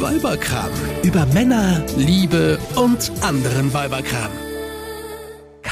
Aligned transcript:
Weiberkram. 0.00 0.70
Über 1.02 1.26
Männer, 1.26 1.82
Liebe 1.96 2.58
und 2.74 3.10
anderen 3.22 3.72
Weiberkram. 3.72 4.45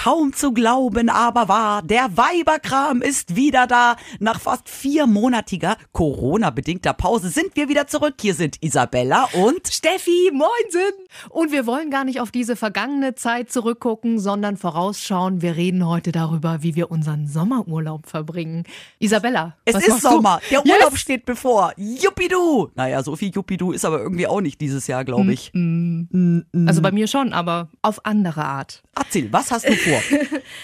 Kaum 0.04 0.34
zu 0.34 0.52
glauben, 0.52 1.08
aber 1.08 1.48
wahr, 1.48 1.80
der 1.80 2.14
Weiberkram 2.14 3.00
ist 3.00 3.36
wieder 3.36 3.66
da. 3.66 3.96
Nach 4.18 4.38
fast 4.38 4.68
viermonatiger 4.68 5.78
Corona-bedingter 5.92 6.92
Pause 6.92 7.30
sind 7.30 7.56
wir 7.56 7.70
wieder 7.70 7.86
zurück. 7.86 8.16
Hier 8.20 8.34
sind 8.34 8.62
Isabella 8.62 9.30
und 9.32 9.66
Steffi, 9.66 10.30
moinsen! 10.30 10.92
Und 11.30 11.52
wir 11.52 11.66
wollen 11.66 11.90
gar 11.90 12.04
nicht 12.04 12.20
auf 12.20 12.30
diese 12.30 12.54
vergangene 12.54 13.14
Zeit 13.14 13.50
zurückgucken, 13.50 14.18
sondern 14.18 14.58
vorausschauen. 14.58 15.40
Wir 15.40 15.56
reden 15.56 15.86
heute 15.86 16.12
darüber, 16.12 16.62
wie 16.62 16.74
wir 16.74 16.90
unseren 16.90 17.26
Sommerurlaub 17.26 18.06
verbringen. 18.06 18.64
Isabella, 18.98 19.56
es 19.64 19.74
ist 19.74 19.88
machst 19.88 20.04
du? 20.04 20.10
Sommer. 20.10 20.38
Der 20.50 20.60
Yes! 20.66 20.76
Urlaub 20.76 20.98
steht 20.98 21.24
bevor. 21.24 21.72
Juppidu! 21.78 22.68
Naja, 22.74 23.02
so 23.02 23.16
viel 23.16 23.30
Juppidu 23.30 23.72
ist 23.72 23.86
aber 23.86 24.00
irgendwie 24.02 24.26
auch 24.26 24.42
nicht 24.42 24.60
dieses 24.60 24.86
Jahr, 24.86 25.06
glaube 25.06 25.32
ich. 25.32 25.50
Also 25.54 26.82
bei 26.82 26.92
mir 26.92 27.06
schon, 27.06 27.32
aber 27.32 27.70
auf 27.80 28.04
andere 28.04 28.44
Art. 28.44 28.82
Erzähl, 28.94 29.32
was 29.32 29.50
hast 29.50 29.66
du 29.66 29.72
vor? 29.72 29.93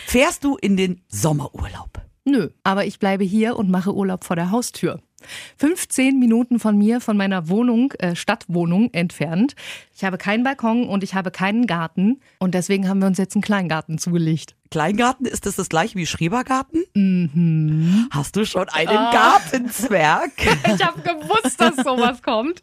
Fährst 0.06 0.44
du 0.44 0.56
in 0.56 0.76
den 0.76 1.02
Sommerurlaub? 1.08 2.00
Nö, 2.24 2.50
aber 2.64 2.84
ich 2.84 2.98
bleibe 2.98 3.24
hier 3.24 3.56
und 3.56 3.70
mache 3.70 3.94
Urlaub 3.94 4.24
vor 4.24 4.36
der 4.36 4.50
Haustür. 4.50 5.00
15 5.58 6.18
Minuten 6.18 6.58
von 6.58 6.76
mir, 6.76 7.00
von 7.00 7.16
meiner 7.16 7.48
Wohnung, 7.48 7.92
äh, 7.98 8.14
Stadtwohnung 8.14 8.90
entfernt. 8.92 9.54
Ich 9.94 10.04
habe 10.04 10.18
keinen 10.18 10.44
Balkon 10.44 10.88
und 10.88 11.04
ich 11.04 11.14
habe 11.14 11.30
keinen 11.30 11.66
Garten. 11.66 12.20
Und 12.38 12.54
deswegen 12.54 12.88
haben 12.88 13.00
wir 13.00 13.06
uns 13.06 13.18
jetzt 13.18 13.34
einen 13.34 13.42
Kleingarten 13.42 13.98
zugelegt. 13.98 14.54
Kleingarten, 14.70 15.26
ist 15.26 15.46
das 15.46 15.56
das 15.56 15.68
gleiche 15.68 15.96
wie 15.96 16.06
Schrebergarten? 16.06 16.84
Mhm. 16.94 18.08
Hast 18.10 18.36
du 18.36 18.46
schon 18.46 18.68
einen 18.68 18.94
Gartenzwerg? 18.94 20.30
Ich 20.74 20.84
habe 20.84 21.00
gewusst, 21.02 21.60
dass 21.60 21.76
sowas 21.76 22.22
kommt. 22.22 22.62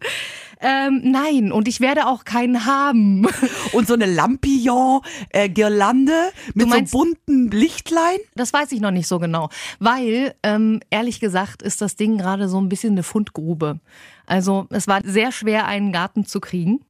Ähm, 0.60 1.02
nein, 1.04 1.52
und 1.52 1.68
ich 1.68 1.82
werde 1.82 2.08
auch 2.08 2.26
keinen 2.26 2.66
haben. 2.66 3.28
Und 3.74 3.88
so 3.88 3.94
eine 3.94 4.08
Lampion-Girlande 4.08 6.14
mit 6.54 6.66
Du 6.66 6.70
meinst- 6.70 6.92
so 6.92 7.00
bunten 7.00 7.52
Lichtlein? 7.52 8.18
Das 8.36 8.54
weiß 8.54 8.72
ich 8.72 8.82
noch 8.82 8.92
nicht 8.92 9.08
so 9.08 9.20
genau, 9.20 9.50
weil 9.80 10.34
ähm, 10.44 10.80
ehrlich 10.90 11.20
gesagt 11.20 11.62
ist 11.62 11.82
das 11.82 11.96
Ding 11.96 12.18
gerade 12.18 12.50
so 12.50 12.60
ein 12.60 12.70
bisschen 12.70 12.94
eine 12.94 13.04
Fundgrube. 13.04 13.80
Also 14.26 14.68
es 14.70 14.88
war 14.88 15.02
sehr 15.04 15.32
schwer, 15.32 15.68
einen 15.68 15.92
Garten 15.92 16.26
zu 16.26 16.40
kriegen. 16.40 16.82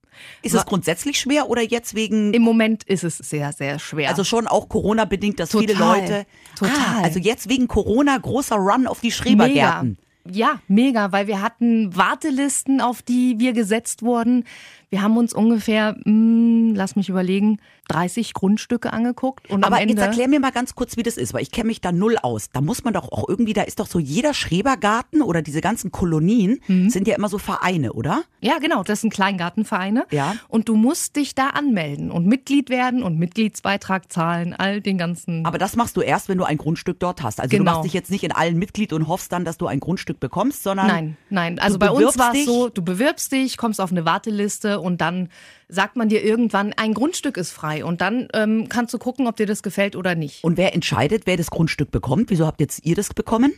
Ist 0.42 0.56
es 0.56 0.66
grundsätzlich 0.66 1.20
schwer 1.20 1.48
oder 1.48 1.62
jetzt 1.62 1.94
wegen 1.94 2.34
Im 2.34 2.42
Moment 2.42 2.84
ist 2.86 3.04
es 3.04 3.20
sehr, 3.20 3.54
sehr 3.54 3.78
schwer. 3.78 4.10
Also 4.10 4.24
schon 4.24 4.48
auch 4.48 4.68
Corona-bedingt, 4.68 5.40
dass 5.40 5.52
viele 5.52 5.74
Total. 5.74 6.00
Leute. 6.00 6.26
Total. 6.58 6.76
Ah, 6.76 7.02
also 7.04 7.20
jetzt 7.20 7.50
wegen 7.50 7.68
Corona 7.68 8.18
großer 8.18 8.56
Run 8.56 8.88
auf 8.88 9.00
die 9.00 9.12
Schrebergärten. 9.12 9.90
Mega. 9.90 10.02
Ja, 10.32 10.60
mega, 10.68 11.12
weil 11.12 11.28
wir 11.28 11.42
hatten 11.42 11.96
Wartelisten, 11.96 12.82
auf 12.82 13.02
die 13.02 13.40
wir 13.40 13.54
gesetzt 13.54 14.02
wurden. 14.02 14.46
Wir 14.90 15.02
haben 15.02 15.18
uns 15.18 15.34
ungefähr, 15.34 15.98
mh, 16.06 16.74
lass 16.78 16.96
mich 16.96 17.10
überlegen, 17.10 17.60
30 17.90 18.34
Grundstücke 18.34 18.92
angeguckt 18.94 19.50
und 19.50 19.64
Aber 19.66 19.82
jetzt 19.82 19.98
erklär 20.00 20.28
mir 20.28 20.40
mal 20.40 20.52
ganz 20.52 20.76
kurz, 20.76 20.96
wie 20.98 21.04
das 21.04 21.18
ist, 21.18 21.34
weil 21.34 21.42
ich 21.42 21.52
kenne 21.52 21.68
mich 21.68 21.82
da 21.82 21.92
null 21.92 22.18
aus. 22.22 22.50
Da 22.52 22.62
muss 22.62 22.84
man 22.84 22.94
doch 22.94 23.12
auch 23.12 23.28
irgendwie, 23.28 23.54
da 23.54 23.64
ist 23.64 23.80
doch 23.80 23.88
so 23.88 24.00
jeder 24.00 24.34
Schrebergarten 24.34 25.22
oder 25.22 25.42
diese 25.42 25.62
ganzen 25.62 25.92
Kolonien 25.92 26.60
Mhm. 26.68 26.90
sind 26.90 27.08
ja 27.08 27.16
immer 27.16 27.30
so 27.30 27.38
Vereine, 27.38 27.94
oder? 27.94 28.24
Ja, 28.42 28.60
genau, 28.60 28.84
das 28.84 29.02
sind 29.02 29.12
Kleingartenvereine. 29.14 30.06
Ja. 30.12 30.36
Und 30.48 30.68
du 30.70 30.76
musst 30.76 31.16
dich 31.16 31.36
da 31.36 31.48
anmelden 31.50 32.12
und 32.12 32.26
Mitglied 32.26 32.70
werden 32.70 33.04
und 33.04 33.18
Mitgliedsbeitrag 33.18 34.12
zahlen, 34.12 34.54
all 34.54 34.82
den 34.82 34.98
ganzen. 34.98 35.46
Aber 35.46 35.58
das 35.58 35.76
machst 35.76 35.98
du 35.98 36.02
erst, 36.02 36.30
wenn 36.30 36.38
du 36.38 36.44
ein 36.44 36.58
Grundstück 36.58 37.00
dort 37.00 37.24
hast. 37.24 37.40
Also 37.40 37.52
du 37.52 37.58
Genau. 37.58 37.72
machst 37.72 37.86
dich 37.86 37.94
jetzt 37.94 38.12
nicht 38.12 38.24
in 38.24 38.32
allen 38.32 38.58
Mitglied 38.58 38.94
und 38.94 39.08
hoffst 39.08 39.32
dann, 39.32 39.46
dass 39.46 39.58
du 39.58 39.68
ein 39.68 39.80
Grundstück 39.80 40.20
bekommst, 40.20 40.64
sondern 40.64 40.88
Nein, 40.88 41.18
nein. 41.30 41.60
Also 41.60 41.78
du 41.78 41.86
bei 41.86 41.92
uns 41.92 42.18
war 42.18 42.34
es 42.34 42.46
so, 42.46 42.70
du 42.70 42.82
bewirbst 42.82 43.32
dich, 43.32 43.58
kommst 43.58 43.80
auf 43.82 43.92
eine 43.92 44.06
Warteliste 44.06 44.77
und 44.80 45.02
dann 45.02 45.30
sagt 45.70 45.96
man 45.96 46.10
dir 46.10 46.24
irgendwann, 46.24 46.74
ein 46.74 46.94
Grundstück 46.94 47.38
ist 47.38 47.52
frei. 47.52 47.84
Und 47.86 48.02
dann 48.02 48.28
ähm, 48.34 48.68
kannst 48.70 48.94
du 48.94 48.98
gucken, 48.98 49.28
ob 49.28 49.36
dir 49.36 49.46
das 49.46 49.64
gefällt 49.64 49.96
oder 49.96 50.16
nicht. 50.16 50.44
Und 50.44 50.58
wer 50.58 50.74
entscheidet, 50.74 51.24
wer 51.26 51.38
das 51.38 51.50
Grundstück 51.50 51.92
bekommt? 51.92 52.30
Wieso 52.30 52.46
habt 52.46 52.60
jetzt 52.60 52.86
ihr 52.86 52.96
das 52.96 53.14
bekommen? 53.14 53.54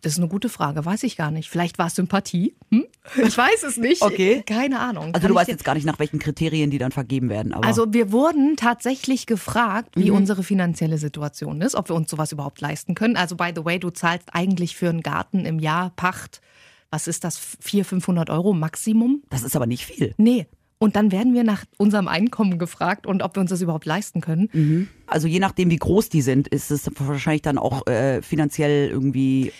Das 0.00 0.12
ist 0.12 0.18
eine 0.18 0.28
gute 0.28 0.48
Frage, 0.48 0.84
weiß 0.84 1.02
ich 1.02 1.16
gar 1.16 1.32
nicht. 1.32 1.50
Vielleicht 1.50 1.76
war 1.78 1.88
es 1.88 1.96
Sympathie. 1.96 2.54
Hm? 2.70 2.84
Ich 3.26 3.36
weiß 3.36 3.64
es 3.64 3.78
nicht. 3.78 4.00
Okay. 4.02 4.44
Keine 4.46 4.78
Ahnung. 4.78 5.06
Also 5.06 5.20
Kann 5.22 5.28
du 5.28 5.34
weißt 5.34 5.48
jetzt 5.48 5.64
gar 5.64 5.74
nicht, 5.74 5.86
nach 5.86 5.98
welchen 5.98 6.20
Kriterien 6.20 6.70
die 6.70 6.78
dann 6.78 6.92
vergeben 6.92 7.28
werden. 7.30 7.52
Aber 7.52 7.66
Also 7.66 7.92
wir 7.92 8.12
wurden 8.12 8.54
tatsächlich 8.56 9.26
gefragt, 9.26 9.96
wie 9.96 10.10
Mhm. 10.12 10.16
unsere 10.18 10.44
finanzielle 10.44 10.98
Situation 10.98 11.60
ist, 11.62 11.74
ob 11.74 11.88
wir 11.88 11.96
uns 11.96 12.08
sowas 12.12 12.30
überhaupt 12.30 12.60
leisten 12.60 12.94
können. 12.94 13.16
Also 13.16 13.34
by 13.34 13.50
the 13.56 13.64
way, 13.64 13.80
du 13.80 13.90
zahlst 13.90 14.28
eigentlich 14.34 14.76
für 14.76 14.88
einen 14.88 15.00
Garten 15.02 15.44
im 15.44 15.58
Jahr 15.58 15.90
Pacht, 15.96 16.42
was 16.90 17.08
ist 17.08 17.24
das, 17.24 17.38
400, 17.60 17.86
500 17.86 18.30
Euro 18.30 18.52
Maximum? 18.52 19.22
das 19.30 19.42
ist 19.42 19.56
aber 19.56 19.66
nicht 19.66 19.84
viel. 19.84 20.14
Nee. 20.16 20.46
Und 20.80 20.94
dann 20.94 21.10
werden 21.10 21.34
wir 21.34 21.42
nach 21.42 21.64
unserem 21.76 22.06
Einkommen 22.06 22.58
gefragt 22.58 23.04
und 23.04 23.22
ob 23.22 23.34
wir 23.34 23.40
uns 23.40 23.50
das 23.50 23.60
überhaupt 23.60 23.84
leisten 23.84 24.20
können. 24.20 24.88
Also 25.08 25.26
je 25.26 25.40
nachdem, 25.40 25.70
wie 25.70 25.76
groß 25.76 26.08
die 26.08 26.22
sind, 26.22 26.46
ist 26.46 26.70
es 26.70 26.88
wahrscheinlich 26.98 27.42
dann 27.42 27.58
auch 27.58 27.84
äh, 27.88 28.22
finanziell 28.22 28.88
irgendwie 28.88 29.52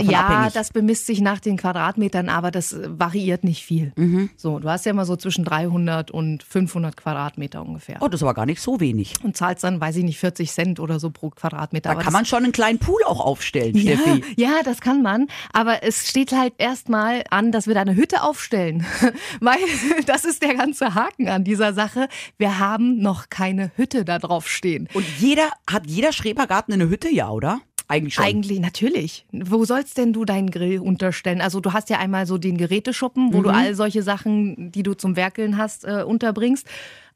ja, 0.00 0.20
abhängig. 0.26 0.52
das 0.54 0.70
bemisst 0.70 1.06
sich 1.06 1.20
nach 1.20 1.40
den 1.40 1.56
Quadratmetern, 1.56 2.28
aber 2.28 2.50
das 2.50 2.76
variiert 2.86 3.44
nicht 3.44 3.64
viel. 3.64 3.92
Mhm. 3.96 4.30
So, 4.36 4.58
du 4.58 4.68
hast 4.68 4.86
ja 4.86 4.90
immer 4.90 5.04
so 5.04 5.16
zwischen 5.16 5.44
300 5.44 6.10
und 6.10 6.42
500 6.42 6.96
Quadratmeter 6.96 7.62
ungefähr. 7.64 7.96
oh, 8.00 8.08
das 8.08 8.18
ist 8.20 8.22
aber 8.22 8.34
gar 8.34 8.46
nicht 8.46 8.60
so 8.60 8.80
wenig. 8.80 9.14
Und 9.22 9.36
zahlst 9.36 9.64
dann, 9.64 9.80
weiß 9.80 9.96
ich 9.96 10.04
nicht, 10.04 10.18
40 10.18 10.50
Cent 10.52 10.80
oder 10.80 11.00
so 11.00 11.10
pro 11.10 11.30
Quadratmeter. 11.30 11.88
Da 11.90 11.94
Aber 11.94 12.02
kann 12.02 12.12
man 12.12 12.24
schon 12.24 12.44
einen 12.44 12.52
kleinen 12.52 12.78
Pool 12.78 13.00
auch 13.06 13.20
aufstellen, 13.20 13.76
Ja, 13.76 13.96
Steffi. 13.96 14.22
ja, 14.36 14.60
das 14.64 14.80
kann 14.80 15.02
man. 15.02 15.26
Aber 15.52 15.82
es 15.82 16.08
steht 16.08 16.32
halt 16.32 16.54
erstmal 16.58 17.24
an, 17.30 17.52
dass 17.52 17.66
wir 17.66 17.74
da 17.74 17.80
eine 17.82 17.94
Hütte 17.96 18.22
aufstellen. 18.22 18.84
Weil 19.40 19.58
das 20.06 20.24
ist 20.24 20.42
der 20.42 20.54
ganze 20.54 20.94
Haken 20.94 21.28
an 21.28 21.44
dieser 21.44 21.72
Sache. 21.72 22.08
Wir 22.38 22.58
haben 22.58 22.98
noch 23.00 23.28
keine 23.30 23.70
Hütte 23.76 24.04
da 24.04 24.18
drauf 24.18 24.48
stehen. 24.48 24.88
Und 24.94 25.06
jeder, 25.18 25.48
hat 25.70 25.86
jeder 25.86 26.12
Schrebergarten 26.12 26.74
eine 26.74 26.88
Hütte, 26.88 27.08
ja, 27.12 27.30
oder? 27.30 27.60
Eigentlich 27.88 28.14
schon. 28.14 28.24
Eigentlich, 28.24 28.60
natürlich. 28.60 29.24
Wo 29.32 29.64
sollst 29.64 29.96
denn 29.96 30.12
du 30.12 30.24
deinen 30.26 30.50
Grill 30.50 30.78
unterstellen? 30.78 31.40
Also 31.40 31.60
du 31.60 31.72
hast 31.72 31.88
ja 31.88 31.98
einmal 31.98 32.26
so 32.26 32.36
den 32.38 32.58
Geräteschuppen, 32.58 33.32
wo 33.32 33.42
du 33.42 33.48
all 33.48 33.74
solche 33.74 34.02
Sachen, 34.02 34.70
die 34.72 34.82
du 34.82 34.94
zum 34.94 35.16
Werkeln 35.16 35.56
hast, 35.56 35.84
äh, 35.84 36.04
unterbringst. 36.06 36.66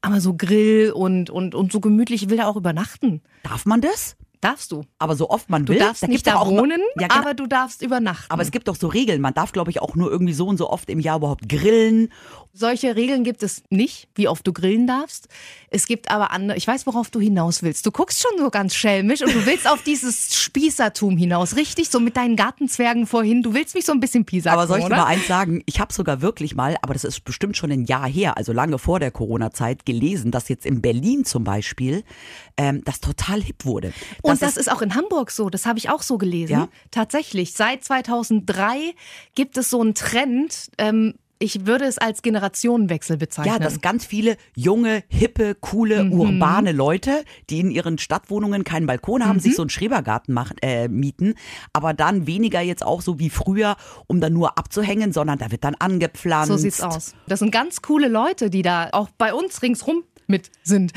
Aber 0.01 0.19
so 0.19 0.33
Grill 0.35 0.91
und, 0.91 1.29
und, 1.29 1.53
und 1.55 1.71
so 1.71 1.79
gemütlich, 1.79 2.23
ich 2.23 2.29
will 2.29 2.37
da 2.37 2.47
auch 2.47 2.55
übernachten. 2.57 3.21
Darf 3.43 3.65
man 3.65 3.81
das? 3.81 4.17
Darfst 4.41 4.73
du. 4.73 4.83
Aber 4.99 5.15
so 5.15 5.29
oft 5.29 5.49
man 5.49 5.65
Du 5.65 5.71
will. 5.71 5.79
darfst 5.79 6.03
da 6.03 6.07
nicht 6.07 6.27
da 6.27 6.35
auch 6.35 6.49
wohnen, 6.49 6.81
ja, 6.99 7.07
genau. 7.07 7.21
aber 7.21 7.33
du 7.33 7.47
darfst 7.47 7.81
übernachten. 7.81 8.29
aber 8.29 8.41
es 8.41 8.51
gibt 8.51 8.67
doch 8.67 8.75
so 8.75 8.87
Regeln. 8.89 9.21
Man 9.21 9.33
darf, 9.33 9.53
glaube 9.53 9.71
ich, 9.71 9.81
auch 9.81 9.95
nur 9.95 10.11
irgendwie 10.11 10.33
so 10.33 10.45
und 10.47 10.57
so 10.57 10.69
oft 10.69 10.89
im 10.89 10.99
Jahr 10.99 11.15
überhaupt 11.17 11.47
grillen. 11.47 12.09
Solche 12.55 12.95
Regeln 12.95 13.23
gibt 13.23 13.41
es 13.41 13.63
nicht, 13.71 14.07
wie 14.13 14.27
oft 14.27 14.45
du 14.45 14.53
grillen 14.53 14.85
darfst. 14.85 15.27
Es 15.71 15.87
gibt 15.87 16.11
aber 16.11 16.29
andere, 16.29 16.55
ich 16.55 16.67
weiß, 16.67 16.85
worauf 16.85 17.09
du 17.09 17.19
hinaus 17.19 17.63
willst. 17.63 17.83
Du 17.83 17.89
guckst 17.89 18.21
schon 18.21 18.37
so 18.37 18.51
ganz 18.51 18.75
schelmisch 18.75 19.23
und 19.23 19.33
du 19.33 19.43
willst 19.47 19.67
auf 19.67 19.81
dieses 19.81 20.35
Spießertum 20.35 21.17
hinaus, 21.17 21.55
richtig? 21.55 21.89
So 21.89 21.99
mit 21.99 22.15
deinen 22.15 22.35
Gartenzwergen 22.35 23.07
vorhin. 23.07 23.41
Du 23.41 23.55
willst 23.55 23.73
mich 23.73 23.85
so 23.85 23.91
ein 23.91 23.99
bisschen 23.99 24.23
piesacken, 24.23 24.59
Aber 24.59 24.67
soll 24.67 24.77
ich 24.77 24.85
dir 24.85 24.91
mal 24.91 25.05
eins 25.05 25.25
sagen? 25.25 25.63
Ich 25.65 25.79
habe 25.79 25.91
sogar 25.91 26.21
wirklich 26.21 26.53
mal, 26.53 26.77
aber 26.83 26.93
das 26.93 27.05
ist 27.05 27.25
bestimmt 27.25 27.57
schon 27.57 27.71
ein 27.71 27.85
Jahr 27.85 28.07
her, 28.07 28.37
also 28.37 28.53
lange 28.53 28.77
vor 28.77 28.99
der 28.99 29.09
Corona-Zeit, 29.09 29.83
gelesen, 29.83 30.29
dass 30.29 30.47
jetzt 30.47 30.67
in 30.67 30.79
Berlin 30.79 31.25
zum 31.25 31.43
Beispiel 31.43 32.03
ähm, 32.57 32.83
das 32.85 32.99
total 32.99 33.41
hip 33.41 33.65
wurde. 33.65 33.93
Und 34.21 34.43
das 34.43 34.57
ist 34.57 34.71
auch 34.71 34.83
in 34.83 34.93
Hamburg 34.93 35.31
so, 35.31 35.49
das 35.49 35.65
habe 35.65 35.79
ich 35.79 35.89
auch 35.89 36.03
so 36.03 36.19
gelesen. 36.19 36.53
Ja. 36.53 36.67
Tatsächlich, 36.91 37.53
seit 37.53 37.83
2003 37.83 38.93
gibt 39.33 39.57
es 39.57 39.71
so 39.71 39.81
einen 39.81 39.95
Trend, 39.95 40.69
ähm, 40.77 41.15
ich 41.43 41.65
würde 41.65 41.85
es 41.85 41.97
als 41.97 42.21
Generationenwechsel 42.21 43.17
bezeichnen. 43.17 43.53
Ja, 43.53 43.59
dass 43.59 43.81
ganz 43.81 44.05
viele 44.05 44.37
junge, 44.55 45.03
hippe, 45.09 45.55
coole, 45.55 46.05
Mhm. 46.05 46.13
urbane 46.13 46.71
Leute, 46.71 47.23
die 47.49 47.59
in 47.59 47.69
ihren 47.69 47.97
Stadtwohnungen 47.97 48.63
keinen 48.63 48.87
Balkon 48.87 49.25
haben, 49.25 49.35
Mhm. 49.37 49.41
sich 49.41 49.55
so 49.55 49.63
einen 49.63 49.69
Schrebergarten 49.69 50.33
machen, 50.33 50.55
äh, 50.61 50.87
mieten, 50.87 51.35
aber 51.73 51.93
dann 51.93 52.27
weniger 52.27 52.61
jetzt 52.61 52.85
auch 52.85 53.01
so 53.01 53.19
wie 53.19 53.29
früher, 53.29 53.75
um 54.07 54.21
dann 54.21 54.31
nur 54.33 54.57
abzuhängen, 54.57 55.11
sondern 55.11 55.37
da 55.37 55.51
wird 55.51 55.63
dann 55.65 55.75
angepflanzt. 55.75 56.47
So 56.47 56.57
sieht's 56.57 56.81
aus. 56.81 57.13
Das 57.27 57.39
sind 57.39 57.51
ganz 57.51 57.81
coole 57.81 58.07
Leute, 58.07 58.49
die 58.49 58.61
da 58.61 58.89
auch 58.93 59.09
bei 59.17 59.33
uns 59.33 59.61
ringsrum 59.61 60.03
mit 60.27 60.49
sind. 60.63 60.93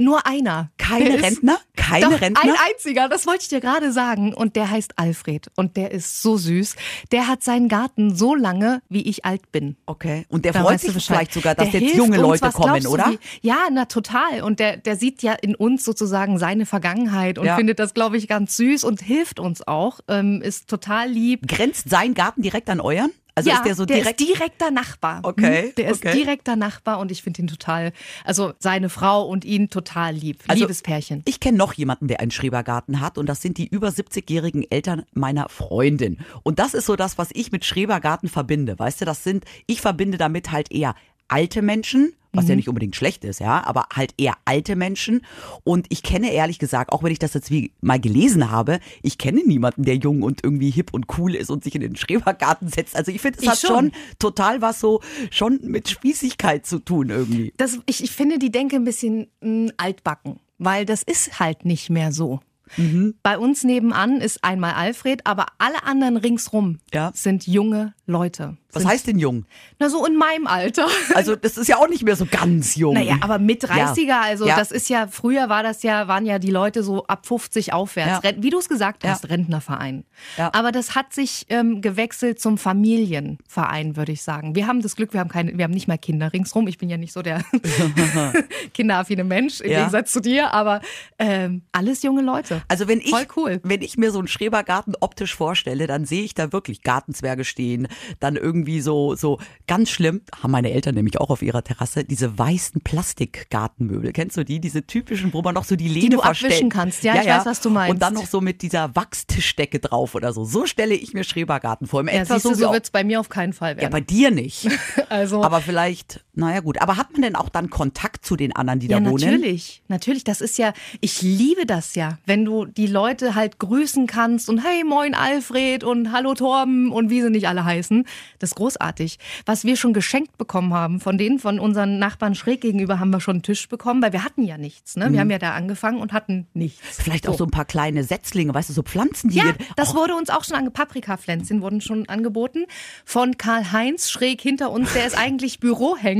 Nur 0.00 0.26
einer. 0.26 0.70
Keine 0.78 1.10
Der 1.10 1.22
Rentner? 1.22 1.58
Keine 1.74 2.06
Doch, 2.06 2.20
Rentner? 2.20 2.40
Ein 2.44 2.54
einziger, 2.70 3.08
das 3.08 3.26
wollte 3.26 3.42
ich 3.42 3.48
dir 3.48 3.60
gerade 3.60 3.90
sagen. 3.90 4.32
Und 4.32 4.54
der 4.54 4.70
heißt 4.70 4.92
Alfred. 4.96 5.48
Und 5.56 5.76
der 5.76 5.90
ist 5.90 6.22
so 6.22 6.36
süß. 6.36 6.76
Der 7.10 7.26
hat 7.26 7.42
seinen 7.42 7.68
Garten 7.68 8.14
so 8.14 8.36
lange, 8.36 8.80
wie 8.88 9.02
ich 9.02 9.24
alt 9.24 9.50
bin. 9.50 9.76
Okay. 9.86 10.24
Und 10.28 10.44
der 10.44 10.52
Da 10.52 10.62
freut 10.62 10.78
sich 10.80 10.92
vielleicht 11.04 11.32
sogar, 11.32 11.56
dass 11.56 11.70
Der 11.70 11.80
jetzt 11.80 11.96
junge 11.96 12.24
uns. 12.24 12.40
Leute 12.40 12.54
kommen, 12.54 12.66
glaubst 12.80 12.84
du, 12.86 12.90
oder? 12.90 13.10
Wie, 13.10 13.18
ja, 13.46 13.56
na 13.72 13.86
total. 13.86 14.42
Und 14.42 14.60
der, 14.60 14.76
der 14.76 14.94
sieht 14.96 15.20
ja 15.22 15.32
in 15.32 15.56
uns 15.56 15.84
sozusagen 15.84 16.38
seine 16.38 16.64
Vergangenheit 16.64 17.36
und 17.38 17.46
Ja. 17.46 17.56
findet 17.56 17.80
das, 17.80 17.92
glaube 17.92 18.16
ich, 18.18 18.28
ganz 18.28 18.56
süß 18.56 18.84
und 18.84 19.02
hilft 19.02 19.40
uns 19.40 19.66
auch. 19.66 19.98
Ähm, 20.06 20.40
ist 20.42 20.68
total 20.70 21.08
lieb. 21.10 21.48
Grenzt 21.48 21.90
sein 21.90 22.14
Garten 22.14 22.42
direkt 22.42 22.70
an 22.70 22.80
euren? 22.80 23.10
Also 23.38 23.50
ja, 23.50 23.56
ist 23.56 23.64
der 23.66 23.74
so 23.74 23.84
direkt. 23.86 24.20
ist 24.20 24.28
direkter 24.28 24.70
Nachbar. 24.70 25.20
Okay, 25.22 25.62
Hm, 25.68 25.72
Der 25.76 25.90
ist 25.90 26.04
okay. 26.04 26.16
direkter 26.16 26.56
Nachbar 26.56 26.98
und 26.98 27.10
ich 27.10 27.22
finde 27.22 27.42
ihn 27.42 27.48
total, 27.48 27.92
also 28.24 28.52
seine 28.58 28.88
Frau 28.88 29.26
und 29.26 29.44
ihn 29.44 29.70
total 29.70 30.14
lieb. 30.14 30.42
Also, 30.48 30.64
Liebes 30.64 30.82
Pärchen. 30.82 31.22
Ich 31.24 31.40
kenne 31.40 31.56
noch 31.58 31.72
jemanden, 31.72 32.08
der 32.08 32.20
einen 32.20 32.30
Schrebergarten 32.30 33.00
hat 33.00 33.18
und 33.18 33.26
das 33.26 33.40
sind 33.42 33.58
die 33.58 33.66
über 33.66 33.88
70-jährigen 33.88 34.70
Eltern 34.70 35.04
meiner 35.12 35.48
Freundin. 35.48 36.18
Und 36.42 36.58
das 36.58 36.74
ist 36.74 36.86
so 36.86 36.96
das, 36.96 37.18
was 37.18 37.28
ich 37.32 37.52
mit 37.52 37.64
Schrebergarten 37.64 38.28
verbinde. 38.28 38.78
Weißt 38.78 39.00
du, 39.00 39.04
das 39.04 39.24
sind, 39.24 39.44
ich 39.66 39.80
verbinde 39.80 40.18
damit 40.18 40.50
halt 40.52 40.70
eher 40.70 40.94
alte 41.28 41.62
Menschen, 41.62 42.12
was 42.32 42.44
Mhm. 42.44 42.50
ja 42.50 42.56
nicht 42.56 42.68
unbedingt 42.68 42.94
schlecht 42.94 43.24
ist, 43.24 43.40
ja, 43.40 43.64
aber 43.64 43.86
halt 43.94 44.12
eher 44.18 44.34
alte 44.44 44.76
Menschen. 44.76 45.22
Und 45.64 45.86
ich 45.88 46.02
kenne 46.02 46.30
ehrlich 46.32 46.58
gesagt, 46.58 46.92
auch 46.92 47.02
wenn 47.02 47.10
ich 47.12 47.18
das 47.18 47.32
jetzt 47.34 47.50
wie 47.50 47.72
mal 47.80 47.98
gelesen 47.98 48.50
habe, 48.50 48.80
ich 49.02 49.16
kenne 49.16 49.42
niemanden, 49.46 49.82
der 49.84 49.96
jung 49.96 50.22
und 50.22 50.44
irgendwie 50.44 50.70
hip 50.70 50.92
und 50.92 51.06
cool 51.18 51.34
ist 51.34 51.50
und 51.50 51.64
sich 51.64 51.74
in 51.74 51.80
den 51.80 51.96
Schrebergarten 51.96 52.68
setzt. 52.68 52.94
Also 52.96 53.10
ich 53.12 53.20
finde, 53.22 53.38
es 53.40 53.48
hat 53.48 53.58
schon. 53.58 53.68
schon. 53.68 53.92
total 54.18 54.60
was 54.60 54.78
so 54.80 55.00
schon 55.30 55.58
mit 55.62 55.88
Spießigkeit 55.88 56.66
zu 56.66 56.80
tun 56.80 57.08
irgendwie. 57.10 57.52
Das, 57.56 57.78
ich, 57.86 58.04
ich 58.04 58.10
finde 58.10 58.38
die 58.38 58.50
Denke 58.52 58.76
ein 58.76 58.84
bisschen 58.84 59.28
mh, 59.40 59.72
altbacken, 59.78 60.38
weil 60.58 60.84
das 60.84 61.02
ist 61.02 61.40
halt 61.40 61.64
nicht 61.64 61.88
mehr 61.88 62.12
so. 62.12 62.40
Mhm. 62.76 63.14
Bei 63.22 63.38
uns 63.38 63.64
nebenan 63.64 64.20
ist 64.20 64.44
einmal 64.44 64.74
Alfred, 64.74 65.26
aber 65.26 65.46
alle 65.56 65.84
anderen 65.84 66.18
ringsrum 66.18 66.80
Ja. 66.92 67.10
sind 67.14 67.46
junge 67.46 67.94
Leute. 68.06 68.58
Was 68.72 68.84
heißt 68.84 69.06
denn 69.06 69.18
jung? 69.18 69.46
Na, 69.78 69.88
so 69.88 70.04
in 70.04 70.16
meinem 70.16 70.46
Alter. 70.46 70.86
Also 71.14 71.34
das 71.36 71.56
ist 71.56 71.68
ja 71.68 71.78
auch 71.78 71.88
nicht 71.88 72.02
mehr 72.04 72.16
so 72.16 72.26
ganz 72.30 72.76
jung. 72.76 72.94
Naja, 72.94 73.16
aber 73.22 73.38
mit 73.38 73.64
30er, 73.64 74.06
Ja. 74.06 74.20
also 74.20 74.46
Ja. 74.46 74.56
das 74.56 74.70
ist 74.70 74.88
ja, 74.88 75.06
früher 75.08 75.48
war 75.48 75.62
das 75.62 75.82
ja, 75.82 76.06
waren 76.06 76.26
ja 76.26 76.38
die 76.38 76.50
Leute 76.50 76.82
so 76.82 77.06
ab 77.06 77.26
50 77.26 77.72
aufwärts. 77.72 78.22
Ja. 78.24 78.32
Wie 78.36 78.50
du 78.50 78.58
es 78.58 78.68
gesagt 78.68 79.04
hast, 79.04 79.28
Rentnerverein. 79.30 80.04
Aber 80.36 80.70
das 80.70 80.94
hat 80.94 81.12
sich 81.14 81.46
ähm, 81.48 81.80
gewechselt 81.80 82.40
zum 82.40 82.58
Familienverein, 82.58 83.96
würde 83.96 84.12
ich 84.12 84.22
sagen. 84.22 84.54
Wir 84.54 84.66
haben 84.66 84.82
das 84.82 84.96
Glück, 84.96 85.12
wir 85.12 85.20
haben 85.20 85.28
keine, 85.30 85.56
wir 85.56 85.64
haben 85.64 85.72
nicht 85.72 85.88
mal 85.88 85.98
Kinder 85.98 86.32
ringsrum. 86.32 86.68
Ich 86.68 86.78
bin 86.78 86.88
ja 86.90 86.96
nicht 86.98 87.12
so 87.12 87.22
der 87.22 87.42
kinderaffine 88.74 89.24
Mensch, 89.24 89.60
im. 89.60 89.70
Gegensatz 89.70 90.12
zu 90.12 90.20
dir, 90.20 90.52
aber 90.52 90.80
ähm, 91.18 91.62
alles 91.72 92.02
junge 92.02 92.22
Leute. 92.22 92.62
Also 92.68 92.86
wenn 92.88 93.00
ich, 93.00 93.10
Voll 93.10 93.26
cool. 93.36 93.60
wenn 93.62 93.82
ich 93.82 93.96
mir 93.96 94.10
so 94.10 94.18
einen 94.18 94.28
Schrebergarten 94.28 94.94
optisch 95.00 95.34
vorstelle, 95.34 95.86
dann 95.86 96.04
sehe 96.04 96.22
ich 96.22 96.34
da 96.34 96.52
wirklich 96.52 96.82
Gartenzwerge 96.82 97.44
stehen, 97.44 97.88
dann 98.20 98.36
irgendwie 98.36 98.57
so, 98.80 99.14
so 99.14 99.38
ganz 99.66 99.90
schlimm, 99.90 100.22
haben 100.42 100.50
meine 100.50 100.72
Eltern 100.72 100.94
nämlich 100.94 101.20
auch 101.20 101.30
auf 101.30 101.42
ihrer 101.42 101.62
Terrasse, 101.62 102.04
diese 102.04 102.38
weißen 102.38 102.80
Plastikgartenmöbel. 102.82 104.12
Kennst 104.12 104.36
du 104.36 104.44
die? 104.44 104.60
Diese 104.60 104.86
typischen, 104.86 105.32
wo 105.32 105.42
man 105.42 105.54
noch 105.54 105.64
so 105.64 105.76
die 105.76 105.88
Lehne 105.88 106.16
du 106.16 106.22
verstellt. 106.22 106.52
abwischen 106.52 106.70
kannst. 106.70 107.04
Ja, 107.04 107.20
ich 107.20 107.26
weiß, 107.26 107.46
was 107.46 107.60
du 107.60 107.70
meinst. 107.70 107.94
Und 107.94 108.02
dann 108.02 108.14
noch 108.14 108.26
so 108.26 108.40
mit 108.40 108.62
dieser 108.62 108.94
Wachstischdecke 108.94 109.78
drauf 109.78 110.14
oder 110.14 110.32
so. 110.32 110.44
So 110.44 110.66
stelle 110.66 110.94
ich 110.94 111.14
mir 111.14 111.24
Schrebergarten 111.24 111.86
vor. 111.86 112.00
Im 112.00 112.08
Ja, 112.08 112.14
etwa 112.14 112.34
siehst 112.34 112.44
so, 112.44 112.54
so 112.54 112.72
wird 112.72 112.84
es 112.84 112.90
bei 112.90 113.04
mir 113.04 113.20
auf 113.20 113.28
keinen 113.28 113.52
Fall 113.52 113.72
ja, 113.72 113.82
werden. 113.82 113.92
bei 113.92 114.00
dir 114.00 114.30
nicht. 114.30 114.68
also, 115.08 115.42
Aber 115.42 115.60
vielleicht, 115.60 116.24
naja 116.38 116.60
gut. 116.60 116.80
Aber 116.80 116.96
hat 116.96 117.12
man 117.12 117.22
denn 117.22 117.34
auch 117.36 117.48
dann 117.48 117.68
Kontakt 117.70 118.24
zu 118.24 118.36
den 118.36 118.54
anderen, 118.54 118.80
die 118.80 118.86
Ja, 118.86 119.00
da 119.00 119.10
wohnen? 119.10 119.24
natürlich. 119.32 119.82
Natürlich. 119.88 120.24
Das 120.24 120.40
ist 120.40 120.56
ja, 120.58 120.72
ich 121.00 121.22
liebe 121.22 121.66
das 121.66 121.94
ja, 121.94 122.18
wenn 122.26 122.44
du 122.44 122.64
die 122.64 122.86
Leute 122.86 123.34
halt 123.34 123.58
grüßen 123.58 124.06
kannst 124.06 124.48
und 124.48 124.64
hey, 124.64 124.84
moin 124.84 125.14
Alfred 125.14 125.84
und 125.84 126.12
hallo 126.12 126.34
Torben 126.34 126.92
und 126.92 127.10
wie 127.10 127.22
sie 127.22 127.30
nicht 127.30 127.48
alle 127.48 127.64
heißen. 127.64 128.04
Das 128.38 128.50
ist 128.50 128.54
großartig. 128.56 129.18
Was 129.46 129.64
wir 129.64 129.76
schon 129.76 129.92
geschenkt 129.92 130.38
bekommen 130.38 130.72
haben 130.72 131.00
von 131.00 131.18
denen, 131.18 131.38
von 131.38 131.58
unseren 131.58 131.98
Nachbarn 131.98 132.34
schräg 132.34 132.60
gegenüber, 132.60 133.00
haben 133.00 133.10
wir 133.10 133.20
schon 133.20 133.36
einen 133.36 133.42
Tisch 133.42 133.68
bekommen, 133.68 134.00
weil 134.02 134.12
wir 134.12 134.24
hatten 134.24 134.44
ja 134.44 134.58
nichts. 134.58 134.96
Ne? 134.96 135.08
Mhm. 135.08 135.12
Wir 135.12 135.20
haben 135.20 135.30
ja 135.30 135.38
da 135.38 135.52
angefangen 135.54 136.00
und 136.00 136.12
hatten 136.12 136.46
nichts. 136.54 137.02
Vielleicht 137.02 137.28
auch 137.28 137.36
so 137.36 137.44
ein 137.44 137.50
paar 137.50 137.64
kleine 137.64 138.04
Setzlinge, 138.04 138.54
weißt 138.54 138.68
du, 138.68 138.72
so 138.74 138.82
Pflanzen, 138.82 139.30
die 139.30 139.38
Ja, 139.38 139.52
das 139.76 139.94
wurde 139.94 140.14
uns 140.14 140.30
auch 140.30 140.44
schon 140.44 140.56
ange 140.56 140.70
Paprikapflänzchen 140.70 141.60
wurden 141.62 141.80
schon 141.80 142.08
angeboten 142.08 142.64
von 143.04 143.36
Karl 143.38 143.72
Heinz 143.72 144.10
schräg 144.10 144.40
hinter 144.40 144.70
uns. 144.70 144.92
Der 144.92 145.06
ist 145.06 145.18
eigentlich 145.18 145.60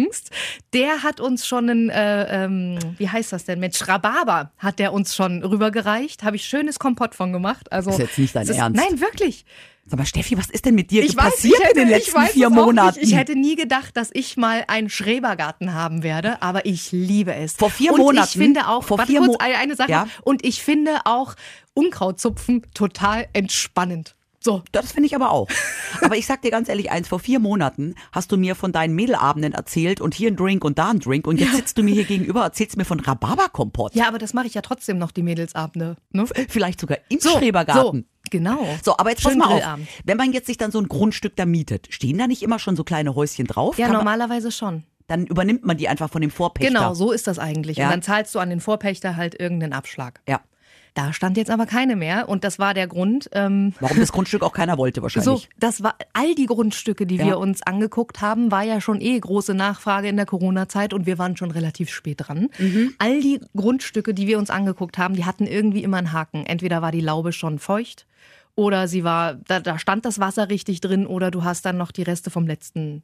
Bürohengst. 0.09 0.31
Der 0.73 1.03
hat 1.03 1.21
uns 1.21 1.47
schon 1.47 1.69
einen, 1.71 1.91
äh, 1.91 2.45
ähm, 2.45 2.79
wie 2.99 3.09
heißt 3.09 3.33
das 3.33 3.45
denn? 3.45 3.61
Mit 3.61 3.87
Rhabarber 3.87 4.53
hat 4.59 4.79
der 4.79 4.93
uns 4.93 5.15
schon 5.15 5.43
rübergereicht. 5.45 6.23
Habe 6.23 6.37
ich 6.37 6.45
schönes 6.45 6.79
Kompott 6.79 7.15
von 7.15 7.33
gemacht. 7.33 7.71
Also 7.73 7.91
Ist 7.91 7.99
jetzt 7.99 8.19
nicht 8.19 8.35
dein 8.35 8.43
ist, 8.47 8.57
Ernst. 8.57 8.81
Nein, 8.81 9.01
wirklich. 9.01 9.45
Sag 9.91 9.99
mal, 9.99 10.05
Steffi, 10.05 10.37
was 10.37 10.51
ist 10.51 10.67
denn 10.67 10.75
mit 10.75 10.91
dir 10.91 11.03
Ich 11.03 11.17
weiß, 11.17 11.25
passiert 11.37 11.61
hätte, 11.65 11.81
in 11.81 11.87
den 11.87 11.97
letzten 11.97 12.21
vier 12.27 12.51
Monaten? 12.51 12.99
Nicht. 13.01 13.11
Ich 13.11 13.17
hätte 13.17 13.35
nie 13.35 13.57
gedacht, 13.57 13.97
dass 13.97 14.11
ich 14.13 14.37
mal 14.37 14.65
einen 14.69 14.91
Schrebergarten 14.91 15.73
haben 15.73 16.03
werde, 16.03 16.43
aber 16.43 16.67
ich 16.67 16.93
liebe 16.93 17.35
es. 17.35 17.55
Vor 17.55 17.71
vier 17.71 17.93
und 17.95 18.01
Monaten- 18.01 18.29
Ich 18.39 18.45
finde 18.45 18.69
auch, 18.69 18.85
vor 18.85 18.99
vier 19.07 19.21
kurz, 19.21 19.29
Mo- 19.33 19.39
eine 19.41 19.77
Sache. 19.77 19.91
Ja. 19.91 20.07
Und 20.25 20.45
ich 20.45 20.63
finde 20.63 20.91
auch 21.05 21.35
Unkrautzupfen 21.73 22.67
total 22.75 23.29
entspannend. 23.33 24.15
So. 24.41 24.63
Das 24.73 24.93
finde 24.93 25.07
ich 25.07 25.15
aber 25.17 25.31
auch. 25.31 25.49
Aber 26.01 26.17
ich 26.17 26.27
sag 26.27 26.43
dir 26.43 26.51
ganz 26.51 26.69
ehrlich 26.69 26.91
eins, 26.91 27.09
vor 27.09 27.19
vier 27.19 27.41
Monaten 27.41 27.95
hast 28.13 28.31
du 28.31 28.37
mir 28.37 28.55
von 28.55 28.71
deinen 28.73 28.95
Mädelabenden 28.95 29.53
erzählt 29.53 30.01
und 30.01 30.15
hier 30.15 30.31
ein 30.31 30.37
Drink 30.37 30.65
und 30.65 30.79
da 30.79 30.91
ein 30.91 31.01
Drink 31.01 31.27
und 31.27 31.41
jetzt 31.41 31.57
sitzt 31.57 31.79
du 31.79 31.83
mir 31.83 31.95
hier 31.95 32.05
gegenüber, 32.05 32.43
erzählst 32.45 32.77
mir 32.77 32.85
von 32.85 33.01
Rhabarberkompott. 33.01 33.95
Ja, 33.95 34.07
aber 34.09 34.19
das 34.19 34.35
mache 34.35 34.47
ich 34.47 34.55
ja 34.55 34.63
trotzdem 34.63 34.99
noch, 34.99 35.11
die 35.11 35.23
Mädelsabende. 35.23 35.97
Ne? 36.13 36.27
Vielleicht 36.49 36.81
sogar 36.81 36.99
im 37.09 37.19
So, 37.19 37.31
Schrebergarten. 37.31 38.03
So, 38.25 38.31
genau. 38.31 38.65
So, 38.85 38.97
aber 38.97 39.11
jetzt 39.11 39.23
pass 39.25 39.33
Schön 39.33 39.39
mal 39.41 39.61
auf. 39.75 39.79
Wenn 40.05 40.17
man 40.17 40.33
jetzt 40.33 40.47
sich 40.47 40.57
dann 40.57 40.71
so 40.71 40.79
ein 40.81 40.87
Grundstück 40.89 41.35
da 41.37 41.45
mietet, 41.45 41.89
stehen 41.91 42.17
da 42.19 42.27
nicht 42.29 42.43
immer 42.43 42.59
schon 42.61 42.77
so 42.77 42.85
kleine 42.85 43.15
Häuschen 43.17 43.47
drauf? 43.47 43.77
Ja, 43.79 43.87
Kann 43.87 43.97
normalerweise 43.97 44.53
schon. 44.53 44.85
dann 45.09 45.27
übernimmt 45.27 45.65
man 45.65 45.77
die 45.79 45.89
einfach 45.89 46.11
von 46.11 46.21
dem 46.21 46.31
Vorpächter. 46.31 46.73
Genau, 46.73 46.95
so 46.95 47.11
ist 47.13 47.27
das 47.27 47.39
eigentlich. 47.41 47.79
Ja. 47.79 47.87
Und 47.87 47.93
dann 47.93 48.03
zahlst 48.03 48.35
du 48.35 48.39
an 48.39 48.51
den 48.51 48.61
Vorpächter 48.61 49.17
halt 49.17 49.39
irgendeinen 49.41 49.73
Abschlag. 49.73 50.21
Ja. 50.29 50.41
Da 50.95 51.13
stand 51.13 51.37
jetzt 51.37 51.51
aber 51.51 51.67
keine 51.67 51.97
mehr 51.97 52.29
und 52.29 52.45
das 52.45 52.59
war 52.59 52.75
der 52.75 52.87
Grund. 52.87 53.29
Ähm, 53.33 53.73
Warum 53.81 53.99
das 53.99 54.13
Grundstück 54.13 54.43
auch 54.43 54.53
keiner 54.53 54.79
wollte 54.79 55.03
wahrscheinlich. 55.03 55.25
So, 55.43 55.43
das 55.61 55.83
war 55.83 55.95
all 56.13 56.35
die 56.35 56.47
Grundstücke, 56.47 57.07
die 57.07 57.17
Ja. 57.17 57.27
wir 57.27 57.39
uns 57.39 57.63
angeguckt 57.63 58.21
haben, 58.21 58.51
war 58.51 58.63
ja 58.63 58.81
schon 58.81 59.01
eh 59.01 59.19
große 59.19 59.55
Nachfrage 59.55 60.09
in 60.09 60.17
der 60.17 60.27
Corona-Zeit 60.27 60.93
und 60.93 61.07
wir 61.07 61.19
waren 61.19 61.37
schon 61.37 61.51
relativ 61.51 61.91
spät 61.91 62.27
dran. 62.27 62.49
Mhm. 62.59 62.95
All 62.99 63.21
die 63.21 63.41
Grundstücke, 63.57 64.15
die 64.15 64.27
wir 64.27 64.39
uns 64.39 64.51
angeguckt 64.51 64.99
haben, 64.99 65.15
die 65.15 65.25
hatten 65.25 65.47
irgendwie 65.47 65.83
immer 65.83 65.99
einen 65.99 66.13
Haken. 66.13 66.45
Entweder 66.47 66.83
war 66.83 66.93
die 66.93 67.01
Laube 67.01 67.33
schon 67.33 67.59
feucht 67.59 68.07
oder 68.55 68.89
sie 68.89 69.05
war, 69.05 69.35
da, 69.35 69.61
da 69.61 69.79
stand 69.79 70.05
das 70.05 70.19
Wasser 70.19 70.49
richtig 70.51 70.81
drin 70.81 71.07
oder 71.07 71.31
du 71.31 71.45
hast 71.45 71.65
dann 71.65 71.77
noch 71.77 71.93
die 71.93 72.03
Reste 72.03 72.31
vom 72.31 72.47
letzten 72.47 73.03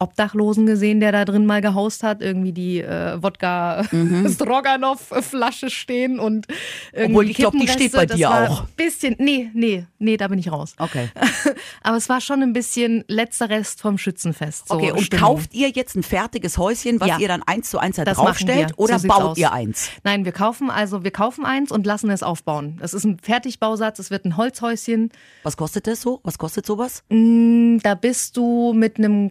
Obdachlosen 0.00 0.64
gesehen, 0.66 1.00
der 1.00 1.10
da 1.12 1.24
drin 1.24 1.44
mal 1.44 1.60
gehaust 1.60 2.02
hat, 2.04 2.22
irgendwie 2.22 2.52
die 2.52 2.80
äh, 2.80 3.20
Wodka 3.22 3.82
Stroganoff 4.32 5.00
Flasche 5.20 5.70
stehen 5.70 6.18
und 6.20 6.46
irgendwie 6.92 7.08
Mhm. 7.08 7.14
Obwohl, 7.14 7.30
ich 7.30 7.36
glaub, 7.36 7.52
die 7.52 7.68
steht 7.68 7.92
bei 7.92 8.06
dir 8.06 8.30
auch. 8.30 8.60
ein 8.62 8.68
Bisschen, 8.76 9.16
nee, 9.18 9.50
nee, 9.54 9.86
nee, 9.98 10.16
da 10.16 10.28
bin 10.28 10.38
ich 10.38 10.50
raus. 10.52 10.74
Okay. 10.78 11.08
Aber 11.82 11.96
es 11.96 12.08
war 12.08 12.20
schon 12.20 12.42
ein 12.42 12.52
bisschen 12.52 13.04
letzter 13.08 13.48
Rest 13.50 13.80
vom 13.80 13.98
Schützenfest. 13.98 14.68
So 14.68 14.74
Okay, 14.74 14.92
und 14.92 15.00
Stimmung. 15.02 15.24
kauft 15.36 15.54
ihr 15.54 15.68
jetzt 15.70 15.96
ein 15.96 16.02
fertiges 16.02 16.58
Häuschen, 16.58 17.00
was 17.00 17.08
Ja. 17.08 17.18
ihr 17.18 17.28
dann 17.28 17.42
eins 17.44 17.70
zu 17.70 17.78
eins 17.78 17.96
da 17.96 18.04
Das 18.04 18.18
draufstellt? 18.18 18.74
Oder 18.76 18.98
So 18.98 19.08
baut 19.08 19.22
aus. 19.22 19.38
ihr 19.38 19.52
eins? 19.52 19.90
Nein, 20.04 20.24
wir 20.24 20.32
kaufen 20.32 20.70
also, 20.70 21.02
wir 21.04 21.10
kaufen 21.10 21.44
eins 21.44 21.72
und 21.72 21.86
lassen 21.86 22.10
es 22.10 22.22
aufbauen. 22.22 22.76
Das 22.80 22.94
ist 22.94 23.04
ein 23.04 23.18
Fertigbausatz, 23.20 23.98
es 23.98 24.10
wird 24.10 24.24
ein 24.24 24.36
Holzhäuschen. 24.36 25.10
Was 25.42 25.56
kostet 25.56 25.86
das 25.86 26.00
so? 26.02 26.20
Was 26.22 26.38
kostet 26.38 26.66
sowas? 26.66 27.02
Mm, 27.08 27.78
Da 27.82 27.94
bist 27.94 28.36
du 28.36 28.72
mit 28.74 28.98
einem, 28.98 29.30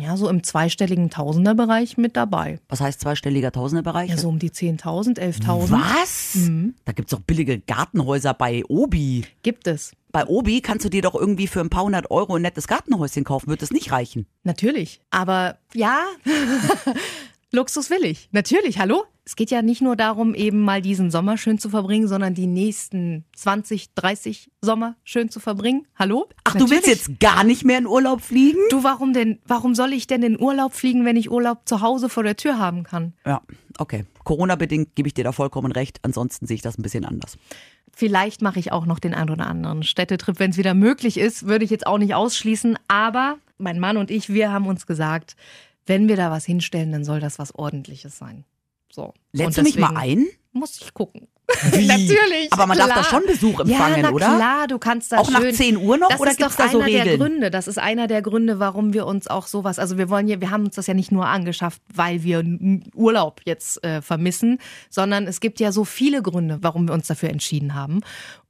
ja, 0.00 0.16
so 0.16 0.28
im 0.28 0.42
zweistelligen 0.42 1.10
Tausenderbereich 1.10 1.96
mit 1.96 2.16
dabei. 2.16 2.60
Was 2.68 2.80
heißt 2.80 3.00
zweistelliger 3.00 3.52
Tausenderbereich? 3.52 4.10
Ja, 4.10 4.16
so 4.16 4.28
um 4.28 4.38
die 4.38 4.50
10.000, 4.50 5.18
11.000 5.18 5.70
Was? 5.70 6.34
Mhm. 6.34 6.74
Da 6.84 6.92
gibt's 6.92 7.10
doch 7.10 7.20
billige 7.20 7.58
Gartenhäuser 7.58 8.34
bei 8.34 8.64
Obi. 8.68 9.24
gibt 9.42 9.66
es. 9.66 9.92
Bei 10.10 10.24
Obi 10.26 10.62
kannst 10.62 10.84
du 10.86 10.88
dir 10.88 11.02
doch 11.02 11.14
irgendwie 11.14 11.46
für 11.46 11.60
ein 11.60 11.68
paar 11.68 11.84
hundert 11.84 12.10
Euro 12.10 12.36
ein 12.36 12.42
nettes 12.42 12.66
Gartenhäuschen 12.66 13.24
kaufen. 13.24 13.48
Wird 13.48 13.60
das 13.60 13.70
nicht 13.70 13.92
reichen? 13.92 14.26
Natürlich. 14.42 15.00
Aber 15.10 15.58
ja, 15.74 16.04
Luxus 17.50 17.88
will 17.88 18.04
ich. 18.04 18.28
Natürlich, 18.30 18.78
hallo? 18.78 19.04
Es 19.24 19.34
geht 19.34 19.50
ja 19.50 19.62
nicht 19.62 19.80
nur 19.80 19.96
darum, 19.96 20.34
eben 20.34 20.60
mal 20.60 20.82
diesen 20.82 21.10
Sommer 21.10 21.38
schön 21.38 21.58
zu 21.58 21.70
verbringen, 21.70 22.06
sondern 22.06 22.34
die 22.34 22.46
nächsten 22.46 23.24
20, 23.36 23.94
30 23.94 24.50
Sommer 24.60 24.96
schön 25.04 25.30
zu 25.30 25.40
verbringen. 25.40 25.86
Hallo? 25.98 26.28
Ach, 26.44 26.52
du 26.52 26.70
willst 26.70 26.86
Natürlich. 26.86 27.06
jetzt 27.08 27.20
gar 27.20 27.44
nicht 27.44 27.64
mehr 27.64 27.78
in 27.78 27.86
Urlaub 27.86 28.20
fliegen? 28.20 28.58
Du, 28.70 28.84
warum 28.84 29.14
denn? 29.14 29.38
Warum 29.46 29.74
soll 29.74 29.94
ich 29.94 30.06
denn 30.06 30.22
in 30.22 30.40
Urlaub 30.40 30.74
fliegen, 30.74 31.06
wenn 31.06 31.16
ich 31.16 31.30
Urlaub 31.30 31.66
zu 31.66 31.80
Hause 31.80 32.10
vor 32.10 32.22
der 32.22 32.36
Tür 32.36 32.58
haben 32.58 32.84
kann? 32.84 33.14
Ja, 33.24 33.40
okay. 33.78 34.04
Corona-bedingt 34.24 34.94
gebe 34.94 35.08
ich 35.08 35.14
dir 35.14 35.24
da 35.24 35.32
vollkommen 35.32 35.72
recht. 35.72 36.00
Ansonsten 36.02 36.46
sehe 36.46 36.56
ich 36.56 36.62
das 36.62 36.78
ein 36.78 36.82
bisschen 36.82 37.06
anders. 37.06 37.38
Vielleicht 37.94 38.42
mache 38.42 38.58
ich 38.58 38.72
auch 38.72 38.84
noch 38.84 38.98
den 38.98 39.14
ein 39.14 39.30
oder 39.30 39.46
anderen 39.46 39.82
Städtetrip, 39.82 40.38
wenn 40.38 40.50
es 40.50 40.58
wieder 40.58 40.74
möglich 40.74 41.16
ist, 41.18 41.46
würde 41.46 41.64
ich 41.64 41.70
jetzt 41.70 41.86
auch 41.86 41.98
nicht 41.98 42.14
ausschließen. 42.14 42.78
Aber 42.88 43.38
mein 43.58 43.78
Mann 43.78 43.96
und 43.96 44.10
ich, 44.10 44.28
wir 44.28 44.52
haben 44.52 44.66
uns 44.66 44.86
gesagt, 44.86 45.34
wenn 45.88 46.08
wir 46.08 46.16
da 46.16 46.30
was 46.30 46.44
hinstellen, 46.44 46.92
dann 46.92 47.04
soll 47.04 47.20
das 47.20 47.38
was 47.38 47.54
Ordentliches 47.54 48.18
sein. 48.18 48.44
So. 48.90 49.14
Lädst 49.32 49.58
du 49.58 49.62
mich 49.62 49.78
mal 49.78 49.96
ein? 49.96 50.26
Muss 50.52 50.80
ich 50.80 50.94
gucken. 50.94 51.28
Wie? 51.72 51.86
Natürlich. 51.86 52.52
Aber 52.52 52.66
man 52.66 52.76
klar. 52.76 52.88
darf 52.88 52.96
da 52.98 53.04
schon 53.04 53.26
Besuch 53.26 53.60
empfangen, 53.60 53.96
ja, 53.96 54.02
na 54.02 54.10
oder? 54.10 54.36
klar, 54.36 54.66
du 54.66 54.78
kannst 54.78 55.12
da 55.12 55.18
Auch 55.18 55.30
nach 55.30 55.40
schön, 55.40 55.54
10 55.54 55.76
Uhr 55.78 55.96
noch 55.96 56.08
Das 56.08 56.20
oder 56.20 56.30
ist 56.30 56.36
gibt's 56.38 56.56
doch 56.56 56.64
da 56.64 56.70
so 56.70 56.78
einer 56.78 56.90
der 56.90 57.04
Regeln? 57.04 57.20
Gründe. 57.20 57.50
Das 57.50 57.68
ist 57.68 57.78
einer 57.78 58.06
der 58.06 58.22
Gründe, 58.22 58.58
warum 58.58 58.92
wir 58.92 59.06
uns 59.06 59.28
auch 59.28 59.46
sowas, 59.46 59.78
also 59.78 59.96
wir 59.96 60.10
wollen 60.10 60.28
ja, 60.28 60.40
wir 60.40 60.50
haben 60.50 60.66
uns 60.66 60.74
das 60.74 60.86
ja 60.86 60.94
nicht 60.94 61.10
nur 61.10 61.26
angeschafft, 61.26 61.80
weil 61.92 62.22
wir 62.22 62.44
Urlaub 62.94 63.40
jetzt 63.44 63.82
äh, 63.82 64.02
vermissen, 64.02 64.58
sondern 64.90 65.26
es 65.26 65.40
gibt 65.40 65.58
ja 65.60 65.72
so 65.72 65.84
viele 65.84 66.22
Gründe, 66.22 66.58
warum 66.60 66.86
wir 66.86 66.94
uns 66.94 67.06
dafür 67.06 67.30
entschieden 67.30 67.74
haben. 67.74 68.00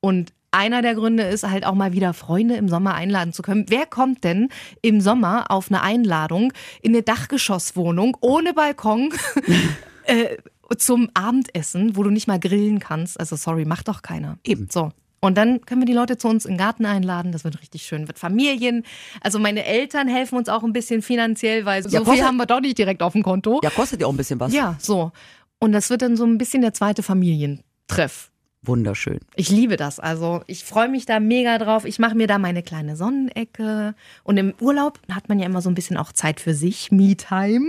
Und 0.00 0.32
einer 0.50 0.82
der 0.82 0.94
Gründe 0.94 1.24
ist 1.24 1.44
halt 1.44 1.66
auch 1.66 1.74
mal 1.74 1.92
wieder 1.92 2.14
Freunde 2.14 2.56
im 2.56 2.68
Sommer 2.68 2.94
einladen 2.94 3.32
zu 3.32 3.42
können. 3.42 3.66
Wer 3.68 3.86
kommt 3.86 4.24
denn 4.24 4.48
im 4.82 5.00
Sommer 5.00 5.50
auf 5.50 5.70
eine 5.70 5.82
Einladung 5.82 6.52
in 6.82 6.92
eine 6.92 7.02
Dachgeschosswohnung 7.02 8.16
ohne 8.20 8.54
Balkon 8.54 9.12
äh, 10.04 10.36
zum 10.76 11.10
Abendessen, 11.14 11.96
wo 11.96 12.02
du 12.02 12.10
nicht 12.10 12.26
mal 12.26 12.40
grillen 12.40 12.78
kannst? 12.78 13.18
Also 13.20 13.36
sorry, 13.36 13.64
macht 13.64 13.88
doch 13.88 14.02
keiner. 14.02 14.38
Eben. 14.44 14.68
So. 14.70 14.90
Und 15.20 15.36
dann 15.36 15.60
können 15.62 15.80
wir 15.80 15.86
die 15.86 15.94
Leute 15.94 16.16
zu 16.16 16.28
uns 16.28 16.44
in 16.44 16.52
den 16.52 16.58
Garten 16.58 16.86
einladen. 16.86 17.32
Das 17.32 17.42
wird 17.44 17.60
richtig 17.60 17.82
schön. 17.82 18.06
Wird 18.06 18.18
Familien. 18.18 18.84
Also 19.20 19.38
meine 19.38 19.64
Eltern 19.64 20.06
helfen 20.06 20.38
uns 20.38 20.48
auch 20.48 20.62
ein 20.62 20.72
bisschen 20.72 21.02
finanziell, 21.02 21.64
weil 21.64 21.82
so 21.82 21.88
Ja, 21.88 22.04
viel 22.04 22.22
haben 22.22 22.36
wir 22.36 22.46
doch 22.46 22.60
nicht 22.60 22.78
direkt 22.78 23.02
auf 23.02 23.14
dem 23.14 23.22
Konto. 23.24 23.60
Ja, 23.62 23.70
kostet 23.70 24.00
ja 24.00 24.06
auch 24.06 24.12
ein 24.12 24.16
bisschen 24.16 24.38
was. 24.38 24.52
Ja, 24.52 24.76
so. 24.78 25.10
Und 25.58 25.72
das 25.72 25.90
wird 25.90 26.02
dann 26.02 26.16
so 26.16 26.24
ein 26.24 26.38
bisschen 26.38 26.62
der 26.62 26.72
zweite 26.72 27.02
Familientreff. 27.02 28.30
Wunderschön. 28.62 29.20
Ich 29.36 29.50
liebe 29.50 29.76
das. 29.76 30.00
Also 30.00 30.42
ich 30.46 30.64
freue 30.64 30.88
mich 30.88 31.06
da 31.06 31.20
mega 31.20 31.58
drauf. 31.58 31.84
Ich 31.84 31.98
mache 31.98 32.14
mir 32.14 32.26
da 32.26 32.38
meine 32.38 32.62
kleine 32.62 32.96
Sonnenecke. 32.96 33.94
Und 34.24 34.36
im 34.36 34.54
Urlaub 34.60 35.00
hat 35.10 35.28
man 35.28 35.38
ja 35.38 35.46
immer 35.46 35.62
so 35.62 35.70
ein 35.70 35.74
bisschen 35.74 35.96
auch 35.96 36.12
Zeit 36.12 36.40
für 36.40 36.54
sich, 36.54 36.90
Me-Time. 36.90 37.66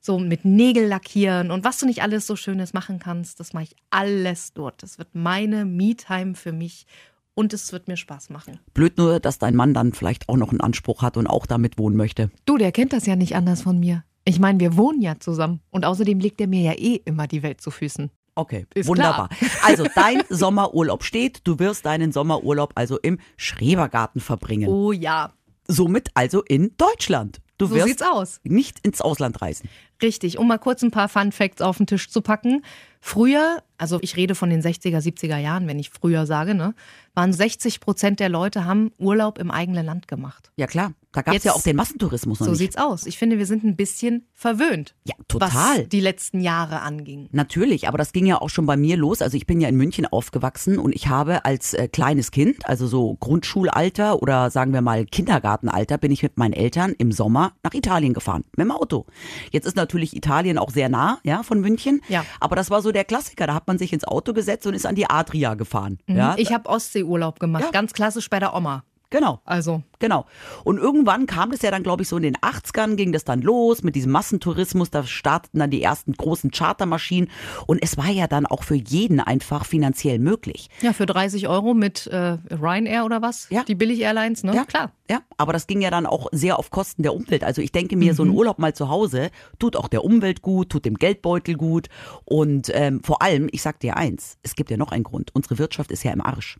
So 0.00 0.18
mit 0.18 0.44
Nägel 0.44 0.86
lackieren 0.86 1.50
und 1.50 1.64
was 1.64 1.78
du 1.78 1.86
nicht 1.86 2.02
alles 2.02 2.26
so 2.26 2.36
Schönes 2.36 2.74
machen 2.74 2.98
kannst, 2.98 3.40
das 3.40 3.54
mache 3.54 3.64
ich 3.64 3.76
alles 3.88 4.52
dort. 4.52 4.82
Das 4.82 4.98
wird 4.98 5.14
meine 5.14 5.64
Me-Time 5.64 6.34
für 6.34 6.52
mich 6.52 6.86
und 7.32 7.54
es 7.54 7.72
wird 7.72 7.88
mir 7.88 7.96
Spaß 7.96 8.28
machen. 8.28 8.58
Blöd 8.74 8.98
nur, 8.98 9.18
dass 9.18 9.38
dein 9.38 9.56
Mann 9.56 9.72
dann 9.72 9.94
vielleicht 9.94 10.28
auch 10.28 10.36
noch 10.36 10.50
einen 10.50 10.60
Anspruch 10.60 11.00
hat 11.00 11.16
und 11.16 11.26
auch 11.26 11.46
damit 11.46 11.78
wohnen 11.78 11.96
möchte. 11.96 12.30
Du, 12.44 12.58
der 12.58 12.70
kennt 12.70 12.92
das 12.92 13.06
ja 13.06 13.16
nicht 13.16 13.34
anders 13.34 13.62
von 13.62 13.80
mir. 13.80 14.04
Ich 14.26 14.38
meine, 14.38 14.60
wir 14.60 14.76
wohnen 14.76 15.00
ja 15.00 15.18
zusammen 15.18 15.60
und 15.70 15.86
außerdem 15.86 16.20
legt 16.20 16.38
er 16.38 16.48
mir 16.48 16.60
ja 16.60 16.72
eh 16.72 16.96
immer 17.04 17.26
die 17.26 17.42
Welt 17.42 17.62
zu 17.62 17.70
Füßen. 17.70 18.10
Okay, 18.34 18.66
Ist 18.74 18.88
wunderbar. 18.88 19.28
Also 19.62 19.86
dein 19.94 20.22
Sommerurlaub 20.28 21.04
steht. 21.04 21.40
Du 21.44 21.58
wirst 21.58 21.86
deinen 21.86 22.12
Sommerurlaub 22.12 22.72
also 22.74 22.98
im 22.98 23.18
Schrebergarten 23.36 24.20
verbringen. 24.20 24.68
Oh 24.68 24.92
ja, 24.92 25.32
Somit 25.66 26.08
also 26.14 26.42
in 26.42 26.76
Deutschland. 26.76 27.40
Du 27.56 27.66
so 27.66 27.76
wirst 27.76 27.86
sieht's 27.86 28.02
aus. 28.02 28.40
nicht 28.42 28.80
ins 28.80 29.00
Ausland 29.00 29.40
reisen. 29.40 29.68
Richtig, 30.02 30.38
um 30.38 30.48
mal 30.48 30.58
kurz 30.58 30.82
ein 30.82 30.90
paar 30.90 31.08
Fun 31.08 31.30
Facts 31.30 31.62
auf 31.62 31.76
den 31.76 31.86
Tisch 31.86 32.10
zu 32.10 32.20
packen. 32.20 32.62
Früher, 33.00 33.62
also 33.78 33.98
ich 34.02 34.16
rede 34.16 34.34
von 34.34 34.50
den 34.50 34.60
60er, 34.60 34.98
70er 34.98 35.38
Jahren, 35.38 35.68
wenn 35.68 35.78
ich 35.78 35.90
früher 35.90 36.26
sage, 36.26 36.54
ne, 36.54 36.74
waren 37.14 37.32
60 37.32 37.80
Prozent 37.80 38.18
der 38.18 38.28
Leute 38.28 38.64
haben 38.64 38.90
Urlaub 38.98 39.38
im 39.38 39.50
eigenen 39.52 39.86
Land 39.86 40.08
gemacht. 40.08 40.50
Ja 40.56 40.66
klar, 40.66 40.92
da 41.14 41.22
gab 41.22 41.34
es 41.34 41.44
ja 41.44 41.52
auch 41.52 41.62
den 41.62 41.76
Massentourismus 41.76 42.40
noch 42.40 42.44
So 42.46 42.50
nicht. 42.52 42.58
sieht's 42.58 42.76
aus. 42.76 43.06
Ich 43.06 43.16
finde, 43.18 43.38
wir 43.38 43.46
sind 43.46 43.64
ein 43.64 43.76
bisschen 43.76 44.26
verwöhnt. 44.32 44.94
Ja, 45.04 45.14
total. 45.28 45.50
Was 45.80 45.88
die 45.88 46.00
letzten 46.00 46.40
Jahre 46.40 46.80
anging. 46.82 47.28
Natürlich, 47.32 47.88
aber 47.88 47.98
das 47.98 48.12
ging 48.12 48.26
ja 48.26 48.40
auch 48.40 48.50
schon 48.50 48.66
bei 48.66 48.76
mir 48.76 48.96
los. 48.96 49.22
Also 49.22 49.36
ich 49.36 49.46
bin 49.46 49.60
ja 49.60 49.68
in 49.68 49.76
München 49.76 50.06
aufgewachsen 50.06 50.78
und 50.78 50.94
ich 50.94 51.08
habe 51.08 51.44
als 51.44 51.74
äh, 51.74 51.88
kleines 51.88 52.30
Kind, 52.30 52.66
also 52.68 52.86
so 52.86 53.14
Grundschulalter 53.20 54.20
oder 54.22 54.50
sagen 54.50 54.72
wir 54.72 54.80
mal 54.80 55.04
Kindergartenalter, 55.06 55.98
bin 55.98 56.10
ich 56.12 56.22
mit 56.22 56.36
meinen 56.38 56.52
Eltern 56.54 56.94
im 56.98 57.12
Sommer 57.12 57.52
nach 57.62 57.74
Italien 57.74 58.12
gefahren 58.14 58.44
mit 58.56 58.64
dem 58.66 58.70
Auto. 58.72 59.06
Jetzt 59.52 59.66
ist 59.66 59.76
natürlich 59.76 60.16
Italien 60.16 60.58
auch 60.58 60.70
sehr 60.70 60.88
nah, 60.88 61.18
ja, 61.24 61.42
von 61.42 61.60
München. 61.60 62.00
Ja. 62.08 62.24
Aber 62.40 62.56
das 62.56 62.70
war 62.70 62.82
so 62.82 62.90
der 62.92 63.04
Klassiker. 63.04 63.46
Da 63.46 63.54
hat 63.54 63.66
man 63.66 63.78
sich 63.78 63.92
ins 63.92 64.04
Auto 64.04 64.32
gesetzt 64.32 64.66
und 64.66 64.74
ist 64.74 64.86
an 64.86 64.94
die 64.94 65.08
Adria 65.08 65.54
gefahren. 65.54 65.98
Ja, 66.08 66.32
Mhm. 66.32 66.38
Ich 66.38 66.52
habe 66.52 66.68
Ostseeurlaub 66.68 67.38
gemacht, 67.38 67.64
Ja. 67.64 67.70
ganz 67.70 67.92
klassisch 67.92 68.28
bei 68.30 68.38
der 68.40 68.54
Oma. 68.54 68.84
Genau. 69.14 69.40
Also, 69.44 69.82
Genau. 70.04 70.26
Und 70.64 70.76
irgendwann 70.76 71.24
kam 71.24 71.50
das 71.50 71.62
ja 71.62 71.70
dann, 71.70 71.82
glaube 71.82 72.02
ich, 72.02 72.08
so 72.08 72.18
in 72.18 72.24
den 72.24 72.36
80ern 72.36 72.96
ging 72.96 73.10
das 73.12 73.24
dann 73.24 73.40
los 73.40 73.82
mit 73.82 73.94
diesem 73.94 74.12
Massentourismus. 74.12 74.90
Da 74.90 75.04
starteten 75.04 75.60
dann 75.60 75.70
die 75.70 75.82
ersten 75.82 76.12
großen 76.12 76.50
Chartermaschinen. 76.50 77.30
Und 77.66 77.82
es 77.82 77.96
war 77.96 78.10
ja 78.10 78.26
dann 78.26 78.44
auch 78.44 78.64
für 78.64 78.74
jeden 78.74 79.18
einfach 79.18 79.64
finanziell 79.64 80.18
möglich. 80.18 80.68
ja, 80.82 80.92
für 80.92 81.06
30 81.06 81.48
Euro 81.48 81.72
mit 81.72 82.06
äh, 82.08 82.36
Ryanair 82.50 83.06
oder 83.06 83.22
was? 83.22 83.48
Ja. 83.48 83.64
Die 83.64 83.74
Billig-Airlines, 83.74 84.44
ne? 84.44 84.54
Ja, 84.54 84.66
klar. 84.66 84.92
Ja, 85.10 85.20
aber 85.38 85.54
das 85.54 85.66
ging 85.66 85.80
ja 85.80 85.90
dann 85.90 86.04
auch 86.04 86.28
sehr 86.32 86.58
auf 86.58 86.70
Kosten 86.70 87.02
der 87.02 87.14
Umwelt. 87.14 87.42
Also 87.42 87.62
ich 87.62 87.72
denke 87.72 87.96
mir, 87.96 88.14
so 88.14 88.24
ein 88.24 88.30
Urlaub 88.30 88.58
mal 88.58 88.74
zu 88.74 88.90
Hause 88.90 89.30
tut 89.58 89.74
auch 89.76 89.88
der 89.88 90.04
Umwelt 90.04 90.42
gut, 90.42 90.68
tut 90.68 90.84
dem 90.84 90.96
Geldbeutel 90.96 91.54
gut. 91.54 91.88
Und 92.26 92.70
ähm, 92.74 93.02
vor 93.02 93.22
allem, 93.22 93.48
ich 93.52 93.62
sag 93.62 93.80
dir 93.80 93.96
eins, 93.96 94.36
es 94.42 94.54
gibt 94.54 94.70
ja 94.70 94.76
noch 94.76 94.92
einen 94.92 95.04
Grund. 95.04 95.34
Unsere 95.34 95.58
Wirtschaft 95.58 95.92
ist 95.92 96.04
ja 96.04 96.12
im 96.12 96.20
Arsch. 96.20 96.58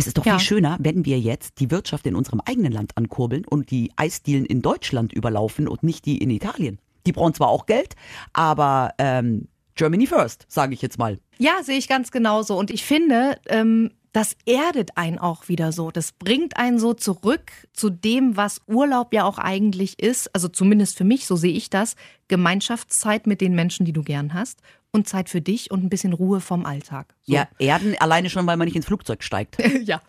Es 0.00 0.06
ist 0.06 0.18
doch 0.18 0.24
Ja. 0.24 0.38
viel 0.38 0.46
schöner, 0.46 0.76
wenn 0.80 1.04
wir 1.04 1.18
jetzt 1.20 1.60
die 1.60 1.70
Wirtschaft 1.70 2.06
in 2.06 2.14
unserem 2.16 2.40
eigenen 2.44 2.72
Land 2.72 2.96
ankurbeln 2.96 3.44
und 3.44 3.70
die 3.70 3.92
Eisdielen 3.96 4.46
in 4.46 4.62
Deutschland 4.62 5.12
überlaufen 5.12 5.68
und 5.68 5.82
nicht 5.82 6.06
die 6.06 6.18
in 6.18 6.30
Italien. 6.30 6.78
Die 7.06 7.12
brauchen 7.12 7.34
zwar 7.34 7.48
auch 7.48 7.66
Geld, 7.66 7.94
aber 8.32 8.92
ähm, 8.98 9.48
Germany 9.74 10.06
first, 10.06 10.46
sage 10.48 10.74
ich 10.74 10.82
jetzt 10.82 10.98
mal. 10.98 11.18
Ja, 11.38 11.62
sehe 11.62 11.78
ich 11.78 11.88
ganz 11.88 12.10
genauso. 12.10 12.58
Und 12.58 12.70
ich 12.70 12.84
finde, 12.84 13.38
ähm, 13.48 13.90
das 14.12 14.36
erdet 14.44 14.96
einen 14.96 15.18
auch 15.18 15.48
wieder 15.48 15.70
so. 15.72 15.90
Das 15.90 16.12
bringt 16.12 16.56
einen 16.56 16.78
so 16.78 16.94
zurück 16.94 17.52
zu 17.72 17.90
dem, 17.90 18.36
was 18.36 18.60
Urlaub 18.66 19.14
ja 19.14 19.24
auch 19.24 19.38
eigentlich 19.38 19.98
ist. 20.02 20.34
Also 20.34 20.48
zumindest 20.48 20.96
für 20.98 21.04
mich, 21.04 21.26
so 21.26 21.36
sehe 21.36 21.52
ich 21.52 21.70
das. 21.70 21.94
Gemeinschaftszeit 22.28 23.26
mit 23.26 23.40
den 23.40 23.54
Menschen, 23.54 23.86
die 23.86 23.92
du 23.92 24.02
gern 24.02 24.34
hast. 24.34 24.60
Und 24.92 25.08
Zeit 25.08 25.28
für 25.28 25.40
dich 25.40 25.70
und 25.70 25.84
ein 25.84 25.88
bisschen 25.88 26.12
Ruhe 26.12 26.40
vom 26.40 26.66
Alltag. 26.66 27.14
So. 27.22 27.34
Ja, 27.34 27.48
Erden 27.58 27.94
alleine 28.00 28.28
schon, 28.28 28.46
weil 28.46 28.56
man 28.56 28.66
nicht 28.66 28.74
ins 28.76 28.86
Flugzeug 28.86 29.22
steigt. 29.22 29.56
ja. 29.84 30.00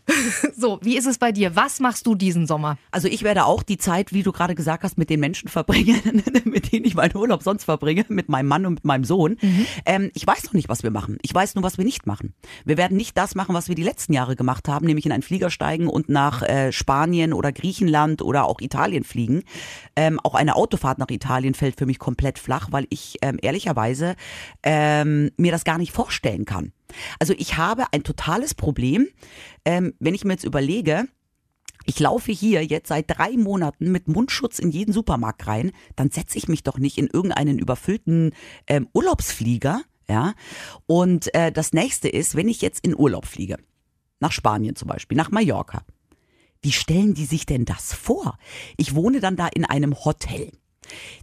So, 0.56 0.80
wie 0.82 0.98
ist 0.98 1.06
es 1.06 1.20
bei 1.20 1.32
dir? 1.32 1.56
Was 1.56 1.80
machst 1.80 2.08
du 2.08 2.16
diesen 2.16 2.48
Sommer? 2.48 2.78
Also 2.90 3.08
ich 3.08 3.22
werde 3.22 3.46
auch 3.46 3.62
die 3.62 3.78
Zeit, 3.78 4.12
wie 4.12 4.24
du 4.24 4.32
gerade 4.32 4.56
gesagt 4.56 4.84
hast, 4.84 4.98
mit 4.98 5.12
den 5.12 5.20
Menschen 5.20 5.50
verbringen, 5.50 6.24
mit 6.46 6.72
denen 6.72 6.86
ich 6.86 6.96
meinen 6.96 7.16
Urlaub 7.16 7.44
sonst 7.44 7.66
verbringe, 7.66 8.06
mit 8.10 8.28
meinem 8.28 8.48
Mann 8.48 8.66
und 8.66 8.74
mit 8.76 8.86
meinem 8.86 9.04
Sohn. 9.04 9.38
Ähm, 9.86 10.10
ich 10.16 10.26
weiß 10.26 10.46
noch 10.46 10.54
nicht, 10.54 10.68
was 10.68 10.82
wir 10.82 10.90
machen. 10.90 11.20
Ich 11.22 11.34
weiß 11.34 11.54
nur, 11.56 11.64
was 11.64 11.78
wir 11.78 11.86
nicht 11.86 12.08
machen. 12.08 12.34
Wir 12.66 12.78
werden 12.78 12.98
nicht 12.98 13.16
das 13.18 13.36
machen, 13.36 13.54
was 13.54 13.68
wir 13.68 13.76
die 13.76 13.84
letzten 13.84 14.14
Jahre 14.14 14.36
gemacht 14.36 14.68
haben, 14.68 14.88
nämlich 14.88 15.06
in 15.06 15.12
einen 15.12 15.24
Flieger 15.24 15.52
steigen 15.52 15.88
und 15.88 16.10
nach 16.10 16.42
äh, 16.42 16.72
Spanien 16.72 17.34
oder 17.34 17.52
Griechenland 17.52 18.22
oder 18.22 18.46
auch 18.46 18.62
Italien 18.62 19.04
fliegen. 19.04 19.44
Ähm, 19.96 20.20
auch 20.24 20.34
eine 20.34 20.56
Autofahrt 20.56 20.98
nach 20.98 21.10
Italien 21.10 21.54
fällt 21.54 21.78
für 21.78 21.86
mich 21.86 22.00
komplett 22.00 22.40
flach, 22.40 22.70
weil 22.72 22.88
ich 22.90 23.18
ähm, 23.22 23.38
ehrlicherweise 23.42 24.16
ähm, 24.74 25.32
mir 25.36 25.52
das 25.52 25.66
gar 25.66 25.78
nicht 25.78 25.92
vorstellen 25.92 26.46
kann. 26.46 26.72
Also 27.20 27.34
ich 27.38 27.58
habe 27.58 27.92
ein 27.92 28.04
totales 28.04 28.54
Problem, 28.54 29.10
ähm, 29.66 29.94
wenn 30.00 30.16
ich 30.16 30.24
mir 30.24 30.32
jetzt 30.32 30.46
überlege, 30.46 31.10
ich 31.86 32.00
laufe 32.00 32.32
hier 32.32 32.64
jetzt 32.64 32.88
seit 32.88 33.10
drei 33.10 33.32
Monaten 33.32 33.92
mit 33.92 34.08
Mundschutz 34.08 34.60
in 34.60 34.72
jeden 34.72 34.94
Supermarkt 34.94 35.46
rein, 35.46 35.74
dann 35.98 36.10
setze 36.10 36.38
ich 36.38 36.48
mich 36.48 36.64
doch 36.64 36.78
nicht 36.78 36.98
in 36.98 37.08
irgendeinen 37.08 37.60
überfüllten 37.60 38.34
ähm, 38.66 38.88
Urlaubsflieger. 38.94 39.82
Ja. 40.08 40.36
Und 40.86 41.36
äh, 41.36 41.52
das 41.52 41.74
nächste 41.74 42.08
ist, 42.08 42.36
wenn 42.36 42.48
ich 42.48 42.62
jetzt 42.62 42.86
in 42.86 42.98
Urlaub 42.98 43.26
fliege, 43.26 43.58
nach 44.22 44.32
Spanien 44.32 44.78
zum 44.78 44.88
Beispiel, 44.88 45.18
nach 45.18 45.32
Mallorca. 45.32 45.84
Wie 46.62 46.72
stellen 46.72 47.14
die 47.14 47.26
sich 47.26 47.46
denn 47.46 47.66
das 47.66 47.94
vor? 47.94 48.38
Ich 48.78 48.96
wohne 48.96 49.20
dann 49.20 49.36
da 49.36 49.48
in 49.48 49.66
einem 49.66 50.06
Hotel. 50.06 50.52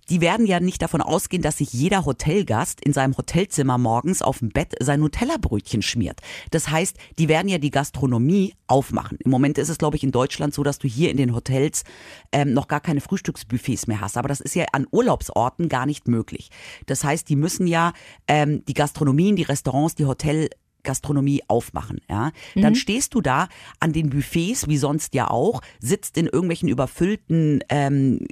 Die 0.09 0.21
werden 0.21 0.47
ja 0.47 0.61
nicht 0.61 0.81
davon 0.81 1.03
ausgehen, 1.03 1.43
dass 1.43 1.59
sich 1.59 1.73
jeder 1.73 2.05
Hotelgast 2.05 2.81
in 2.81 2.93
seinem 2.93 3.17
Hotelzimmer 3.17 3.77
morgens 3.77 4.23
auf 4.23 4.38
dem 4.38 4.49
Bett 4.49 4.75
sein 4.81 5.00
Nutella-Brötchen 5.00 5.83
schmiert. 5.83 6.21
Das 6.50 6.71
heißt, 6.71 6.97
die 7.19 7.29
werden 7.29 7.49
ja 7.49 7.59
die 7.59 7.71
Gastronomie 7.71 8.55
aufmachen. 8.67 9.19
Im 9.23 9.31
Moment 9.31 9.59
ist 9.59 9.69
es, 9.69 9.79
glaube 9.79 9.97
ich, 9.97 10.05
in 10.05 10.12
Deutschland 10.12 10.55
so, 10.55 10.62
dass 10.62 10.79
du 10.79 10.88
hier 10.88 11.11
in 11.11 11.17
den 11.17 11.35
Hotels 11.35 11.85
ähm, 12.33 12.53
noch 12.55 12.69
gar 12.69 12.81
keine 12.81 13.00
Frühstücksbuffets 13.00 13.87
mehr 13.87 14.00
hast. 14.00 14.17
Aber 14.17 14.29
das 14.29 14.41
ist 14.41 14.55
ja 14.55 14.65
an 14.73 14.87
Urlaubsorten 14.91 15.69
gar 15.69 15.87
nicht 15.87 16.09
möglich. 16.09 16.50
Das 16.87 17.05
heißt, 17.05 17.29
die 17.29 17.37
müssen 17.37 17.67
ja 17.67 17.93
ähm, 18.27 18.65
die 18.67 18.75
Gastronomien, 18.75 19.37
die 19.37 19.43
Restaurants, 19.43 19.95
die 19.95 20.07
Hotel 20.07 20.49
Gastronomie 20.88 21.42
aufmachen, 21.49 22.00
ja, 22.09 22.33
dann 22.54 22.75
stehst 22.75 23.12
du 23.14 23.21
da 23.21 23.49
an 23.78 23.92
den 23.92 24.09
Buffets, 24.09 24.68
wie 24.68 24.78
sonst 24.78 25.14
ja 25.14 25.30
auch, 25.30 25.61
sitzt 25.80 26.16
in 26.16 26.25
irgendwelchen 26.25 26.68
überfüllten 26.68 27.62
ähm, 27.68 28.26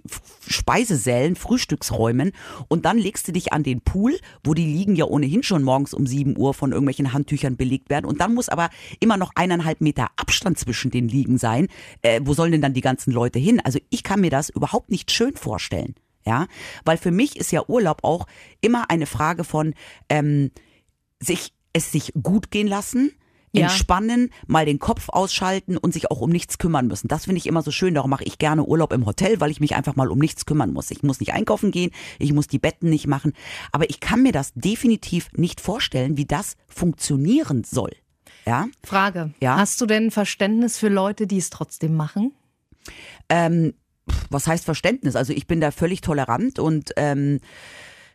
Speisesälen, 0.48 1.36
Frühstücksräumen 1.36 2.32
und 2.68 2.86
dann 2.86 2.96
legst 2.96 3.28
du 3.28 3.32
dich 3.32 3.52
an 3.52 3.62
den 3.62 3.82
Pool, 3.82 4.18
wo 4.42 4.54
die 4.54 4.64
liegen 4.64 4.96
ja 4.96 5.04
ohnehin 5.04 5.42
schon 5.42 5.62
morgens 5.62 5.92
um 5.92 6.06
7 6.06 6.38
Uhr 6.38 6.54
von 6.54 6.72
irgendwelchen 6.72 7.12
Handtüchern 7.12 7.56
belegt 7.56 7.90
werden 7.90 8.06
und 8.06 8.20
dann 8.22 8.34
muss 8.34 8.48
aber 8.48 8.70
immer 9.00 9.18
noch 9.18 9.32
eineinhalb 9.34 9.82
Meter 9.82 10.08
Abstand 10.16 10.58
zwischen 10.58 10.90
den 10.90 11.08
Liegen 11.08 11.36
sein. 11.36 11.68
Äh, 12.00 12.20
wo 12.24 12.32
sollen 12.32 12.52
denn 12.52 12.62
dann 12.62 12.72
die 12.72 12.80
ganzen 12.80 13.12
Leute 13.12 13.38
hin? 13.38 13.60
Also 13.60 13.78
ich 13.90 14.02
kann 14.02 14.22
mir 14.22 14.30
das 14.30 14.48
überhaupt 14.48 14.90
nicht 14.90 15.10
schön 15.10 15.36
vorstellen. 15.36 15.94
Ja, 16.24 16.48
weil 16.84 16.96
für 16.96 17.12
mich 17.12 17.36
ist 17.36 17.52
ja 17.52 17.62
Urlaub 17.68 18.02
auch 18.02 18.26
immer 18.60 18.90
eine 18.90 19.06
Frage 19.06 19.44
von 19.44 19.74
ähm, 20.08 20.50
sich 21.20 21.52
es 21.76 21.92
sich 21.92 22.12
gut 22.22 22.50
gehen 22.50 22.66
lassen, 22.66 23.12
Ja. 23.52 23.62
entspannen, 23.68 24.30
mal 24.46 24.66
den 24.66 24.78
Kopf 24.78 25.08
ausschalten 25.08 25.76
und 25.76 25.92
sich 25.94 26.10
auch 26.10 26.20
um 26.20 26.30
nichts 26.30 26.58
kümmern 26.58 26.86
müssen. 26.88 27.08
Das 27.08 27.24
finde 27.24 27.38
ich 27.38 27.46
immer 27.46 27.62
so 27.62 27.70
schön. 27.70 27.94
Darum 27.94 28.10
mache 28.10 28.24
ich 28.24 28.38
gerne 28.38 28.64
Urlaub 28.64 28.92
im 28.92 29.06
Hotel, 29.06 29.40
weil 29.40 29.50
ich 29.50 29.60
mich 29.60 29.74
einfach 29.74 29.96
mal 29.96 30.10
um 30.10 30.18
nichts 30.18 30.44
kümmern 30.46 30.72
muss. 30.72 30.90
Ich 30.90 31.02
muss 31.02 31.20
nicht 31.20 31.32
einkaufen 31.32 31.70
gehen, 31.70 31.90
ich 32.18 32.32
muss 32.32 32.48
die 32.48 32.58
Betten 32.58 32.90
nicht 32.90 33.06
machen. 33.06 33.32
Aber 33.72 33.88
ich 33.88 34.00
kann 34.00 34.22
mir 34.22 34.32
das 34.32 34.52
definitiv 34.54 35.28
nicht 35.36 35.60
vorstellen, 35.60 36.16
wie 36.16 36.26
das 36.26 36.56
funktionieren 36.68 37.64
soll. 37.64 37.92
Ja, 38.46 38.66
Frage. 38.84 39.32
Ja? 39.40 39.56
Hast 39.56 39.80
du 39.80 39.86
denn 39.86 40.10
Verständnis 40.10 40.78
für 40.78 40.88
Leute, 40.88 41.26
die 41.26 41.38
es 41.38 41.50
trotzdem 41.50 41.94
machen? 41.94 42.32
ähm, 43.28 43.74
was 44.30 44.46
heißt 44.46 44.64
Verständnis? 44.64 45.16
Also 45.16 45.32
ich 45.32 45.46
bin 45.48 45.60
da 45.60 45.72
völlig 45.72 46.00
tolerant 46.00 46.58
und 46.60 46.92
ähm, 46.96 47.40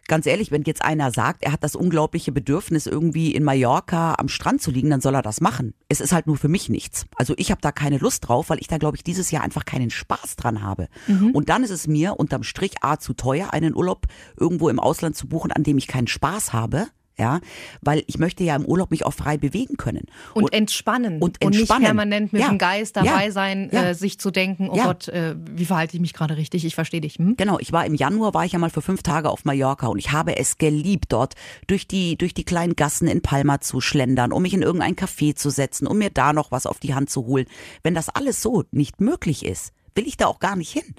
ganz 0.07 0.25
ehrlich, 0.25 0.51
wenn 0.51 0.63
jetzt 0.63 0.83
einer 0.83 1.11
sagt, 1.11 1.43
er 1.43 1.51
hat 1.51 1.63
das 1.63 1.75
unglaubliche 1.75 2.31
Bedürfnis, 2.31 2.85
irgendwie 2.85 3.33
in 3.33 3.43
Mallorca 3.43 4.15
am 4.17 4.27
Strand 4.27 4.61
zu 4.61 4.71
liegen, 4.71 4.89
dann 4.89 5.01
soll 5.01 5.15
er 5.15 5.21
das 5.21 5.41
machen. 5.41 5.73
Es 5.89 6.01
ist 6.01 6.11
halt 6.11 6.27
nur 6.27 6.37
für 6.37 6.47
mich 6.47 6.69
nichts. 6.69 7.05
Also 7.15 7.33
ich 7.37 7.51
habe 7.51 7.61
da 7.61 7.71
keine 7.71 7.97
Lust 7.97 8.27
drauf, 8.27 8.49
weil 8.49 8.59
ich 8.59 8.67
da, 8.67 8.77
glaube 8.77 8.97
ich, 8.97 9.03
dieses 9.03 9.31
Jahr 9.31 9.43
einfach 9.43 9.65
keinen 9.65 9.89
Spaß 9.89 10.35
dran 10.35 10.61
habe. 10.61 10.87
Und 11.33 11.49
dann 11.49 11.63
ist 11.63 11.69
es 11.69 11.87
mir 11.87 12.19
unterm 12.19 12.43
Strich 12.43 12.75
A 12.81 12.97
zu 12.97 13.13
teuer, 13.13 13.53
einen 13.53 13.75
Urlaub 13.75 14.07
irgendwo 14.37 14.69
im 14.69 14.79
Ausland 14.79 15.15
zu 15.15 15.27
buchen, 15.27 15.51
an 15.51 15.63
dem 15.63 15.77
ich 15.77 15.87
keinen 15.87 16.07
Spaß 16.07 16.53
habe. 16.53 16.87
Ja, 17.21 17.39
weil 17.81 18.03
ich 18.07 18.17
möchte 18.17 18.43
ja 18.43 18.55
im 18.55 18.65
Urlaub 18.65 18.89
mich 18.89 19.05
auch 19.05 19.13
frei 19.13 19.37
bewegen 19.37 19.77
können. 19.77 20.05
Und, 20.33 20.51
entspannen. 20.53 21.21
und 21.21 21.39
nicht 21.39 21.59
entspannen. 21.59 21.83
permanent 21.85 22.33
mit 22.33 22.41
Ja. 22.41 22.47
dem 22.49 22.57
Geist 22.57 22.97
dabei 22.97 23.27
Ja. 23.27 23.31
sein, 23.31 23.69
Ja. 23.71 23.89
Äh, 23.89 23.93
sich 23.93 24.17
zu 24.19 24.31
denken, 24.31 24.69
oh. 24.71 24.75
Gott, 24.75 25.07
äh, 25.09 25.35
wie 25.51 25.65
verhalte 25.65 25.95
ich 25.95 26.01
mich 26.01 26.13
gerade 26.13 26.35
richtig? 26.35 26.65
Ich 26.65 26.73
verstehe 26.73 26.99
dich. 26.99 27.15
Hm? 27.19 27.35
Genau, 27.37 27.59
ich 27.59 27.71
war 27.71 27.85
im 27.85 27.93
Januar, 27.93 28.33
war 28.33 28.43
ich 28.43 28.53
ja 28.53 28.59
mal 28.59 28.71
für 28.71 28.81
fünf 28.81 29.03
Tage 29.03 29.29
auf 29.29 29.45
Mallorca 29.45 29.85
und 29.85 29.99
ich 29.99 30.11
habe 30.11 30.35
es 30.37 30.57
geliebt, 30.57 31.05
dort 31.09 31.35
durch 31.67 31.87
die, 31.87 32.17
durch 32.17 32.33
die 32.33 32.43
kleinen 32.43 32.75
Gassen 32.75 33.07
in 33.07 33.21
Palma 33.21 33.61
zu 33.61 33.81
schlendern, 33.81 34.31
um 34.31 34.41
mich 34.41 34.55
in 34.55 34.63
irgendein 34.63 34.95
Café 34.95 35.35
zu 35.35 35.51
setzen, 35.51 35.85
um 35.85 35.99
mir 35.99 36.09
da 36.09 36.33
noch 36.33 36.49
was 36.49 36.65
auf 36.65 36.79
die 36.79 36.95
Hand 36.95 37.11
zu 37.11 37.27
holen. 37.27 37.45
Wenn 37.83 37.93
das 37.93 38.09
alles 38.09 38.41
so 38.41 38.63
nicht 38.71 38.99
möglich 38.99 39.45
ist, 39.45 39.73
will 39.93 40.07
ich 40.07 40.17
da 40.17 40.25
auch 40.25 40.39
gar 40.39 40.55
nicht 40.55 40.71
hin. 40.71 40.95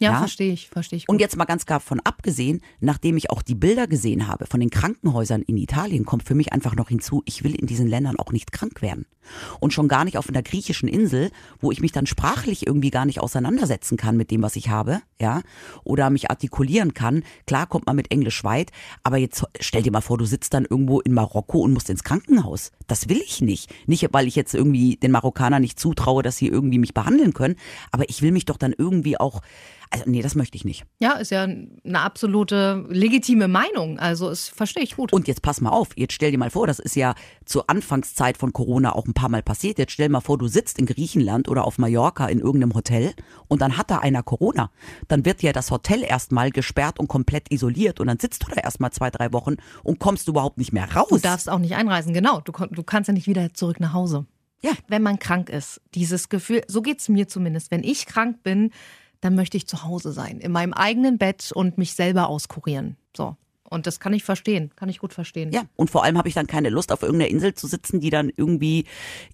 Ja, 0.00 0.12
Ja. 0.12 0.18
verstehe 0.18 0.52
ich, 0.52 0.68
verstehe 0.68 0.96
ich. 0.98 1.08
Und 1.08 1.16
gut. 1.16 1.20
jetzt 1.20 1.36
mal 1.36 1.44
ganz 1.44 1.66
klar 1.66 1.80
von 1.80 2.00
abgesehen, 2.00 2.60
nachdem 2.80 3.16
ich 3.16 3.30
auch 3.30 3.42
die 3.42 3.54
Bilder 3.54 3.86
gesehen 3.86 4.26
habe 4.26 4.46
von 4.46 4.60
den 4.60 4.70
Krankenhäusern 4.70 5.42
in 5.42 5.56
Italien, 5.56 6.04
kommt 6.04 6.22
für 6.24 6.34
mich 6.34 6.52
einfach 6.52 6.74
noch 6.74 6.88
hinzu, 6.88 7.22
ich 7.24 7.44
will 7.44 7.54
in 7.54 7.66
diesen 7.66 7.86
Ländern 7.86 8.18
auch 8.18 8.32
nicht 8.32 8.52
krank 8.52 8.82
werden. 8.82 9.06
Und 9.60 9.72
schon 9.72 9.86
gar 9.86 10.04
nicht 10.04 10.18
auf 10.18 10.28
einer 10.28 10.42
griechischen 10.42 10.88
Insel, 10.88 11.30
wo 11.60 11.70
ich 11.70 11.80
mich 11.80 11.92
dann 11.92 12.06
sprachlich 12.06 12.66
irgendwie 12.66 12.90
gar 12.90 13.04
nicht 13.06 13.20
auseinandersetzen 13.20 13.96
kann 13.96 14.16
mit 14.16 14.32
dem, 14.32 14.42
was 14.42 14.56
ich 14.56 14.68
habe, 14.68 15.00
ja, 15.20 15.42
oder 15.84 16.10
mich 16.10 16.30
artikulieren 16.30 16.94
kann. 16.94 17.22
Klar 17.46 17.66
kommt 17.68 17.86
man 17.86 17.94
mit 17.94 18.10
Englisch 18.10 18.42
weit, 18.42 18.72
aber 19.04 19.18
jetzt 19.18 19.44
stell 19.60 19.82
dir 19.82 19.92
mal 19.92 20.00
vor, 20.00 20.18
du 20.18 20.24
sitzt 20.24 20.54
dann 20.54 20.64
irgendwo 20.68 21.00
in 21.00 21.12
Marokko 21.12 21.60
und 21.60 21.72
musst 21.72 21.88
ins 21.90 22.02
Krankenhaus. 22.02 22.72
Das 22.92 23.08
will 23.08 23.22
ich 23.24 23.40
nicht. 23.40 23.72
Nicht, 23.86 24.06
weil 24.12 24.26
ich 24.26 24.36
jetzt 24.36 24.54
irgendwie 24.54 24.96
den 24.96 25.12
Marokkanern 25.12 25.62
nicht 25.62 25.80
zutraue, 25.80 26.22
dass 26.22 26.36
sie 26.36 26.48
irgendwie 26.48 26.78
mich 26.78 26.92
behandeln 26.92 27.32
können, 27.32 27.56
aber 27.90 28.06
ich 28.10 28.20
will 28.20 28.32
mich 28.32 28.44
doch 28.44 28.58
dann 28.58 28.74
irgendwie 28.76 29.18
auch, 29.18 29.40
also 29.88 30.04
nee, 30.06 30.20
das 30.20 30.34
möchte 30.34 30.56
ich 30.56 30.64
nicht. 30.66 30.84
ja, 31.00 31.12
ist 31.12 31.30
ja 31.30 31.42
eine 31.42 32.00
absolute 32.00 32.84
legitime 32.88 33.48
Meinung. 33.48 33.98
Also, 33.98 34.28
das 34.28 34.48
verstehe 34.48 34.82
ich 34.82 34.96
gut. 34.96 35.12
Und 35.12 35.28
jetzt 35.28 35.42
pass 35.42 35.60
mal 35.60 35.70
auf, 35.70 35.88
jetzt 35.96 36.12
stell 36.14 36.30
dir 36.30 36.38
mal 36.38 36.50
vor, 36.50 36.66
das 36.66 36.78
ist 36.78 36.96
ja 36.96 37.14
zur 37.44 37.68
Anfangszeit 37.68 38.36
von 38.36 38.52
Corona 38.52 38.94
auch 38.94 39.06
ein 39.06 39.14
paar 39.14 39.28
Mal 39.28 39.42
passiert. 39.42 39.78
Jetzt 39.78 39.92
stell 39.92 40.08
mal 40.08 40.20
vor, 40.20 40.38
du 40.38 40.48
sitzt 40.48 40.78
in 40.78 40.86
Griechenland 40.86 41.48
oder 41.48 41.64
auf 41.64 41.76
Mallorca 41.78 42.26
in 42.26 42.38
irgendeinem 42.40 42.74
Hotel 42.74 43.12
und 43.48 43.60
dann 43.62 43.76
hat 43.76 43.90
da 43.90 43.98
einer 43.98 44.22
Corona. 44.22 44.70
Dann 45.08 45.24
wird 45.24 45.42
ja 45.42 45.52
das 45.52 45.70
Hotel 45.70 46.02
erstmal 46.04 46.50
gesperrt 46.50 46.98
und 46.98 47.08
komplett 47.08 47.52
isoliert 47.52 48.00
und 48.00 48.06
dann 48.06 48.18
sitzt 48.18 48.42
du 48.44 48.46
da 48.54 48.60
erstmal 48.62 48.92
zwei, 48.92 49.10
drei 49.10 49.32
Wochen 49.32 49.56
und 49.82 49.98
kommst 49.98 50.26
überhaupt 50.28 50.56
nicht 50.58 50.72
mehr 50.72 50.90
raus. 50.94 51.08
Du 51.10 51.18
darfst 51.18 51.50
auch 51.50 51.58
nicht 51.58 51.74
einreisen, 51.74 52.14
genau. 52.14 52.40
Du, 52.40 52.52
kon- 52.52 52.70
du 52.82 52.84
kannst 52.84 53.06
ja 53.06 53.14
nicht 53.14 53.28
wieder 53.28 53.54
zurück 53.54 53.78
nach 53.78 53.92
Hause. 53.92 54.26
Ja. 54.60 54.72
Wenn 54.88 55.02
man 55.02 55.20
krank 55.20 55.48
ist, 55.48 55.80
dieses 55.94 56.28
Gefühl, 56.28 56.62
so 56.66 56.82
geht's 56.82 57.08
mir 57.08 57.28
zumindest. 57.28 57.70
Wenn 57.70 57.84
ich 57.84 58.06
krank 58.06 58.42
bin, 58.42 58.70
dann 59.20 59.36
möchte 59.36 59.56
ich 59.56 59.68
zu 59.68 59.84
Hause 59.84 60.12
sein, 60.12 60.40
in 60.40 60.50
meinem 60.50 60.72
eigenen 60.72 61.16
Bett 61.16 61.52
und 61.54 61.78
mich 61.78 61.94
selber 61.94 62.28
auskurieren. 62.28 62.96
So. 63.16 63.36
Und 63.70 63.86
das 63.86 64.00
kann 64.00 64.12
ich 64.12 64.24
verstehen, 64.24 64.70
kann 64.76 64.88
ich 64.88 64.98
gut 64.98 65.14
verstehen. 65.14 65.52
Ja, 65.52 65.62
und 65.76 65.90
vor 65.90 66.04
allem 66.04 66.18
habe 66.18 66.28
ich 66.28 66.34
dann 66.34 66.46
keine 66.46 66.68
Lust, 66.68 66.92
auf 66.92 67.02
irgendeiner 67.02 67.30
Insel 67.30 67.54
zu 67.54 67.66
sitzen, 67.66 68.00
die 68.00 68.10
dann 68.10 68.30
irgendwie 68.34 68.84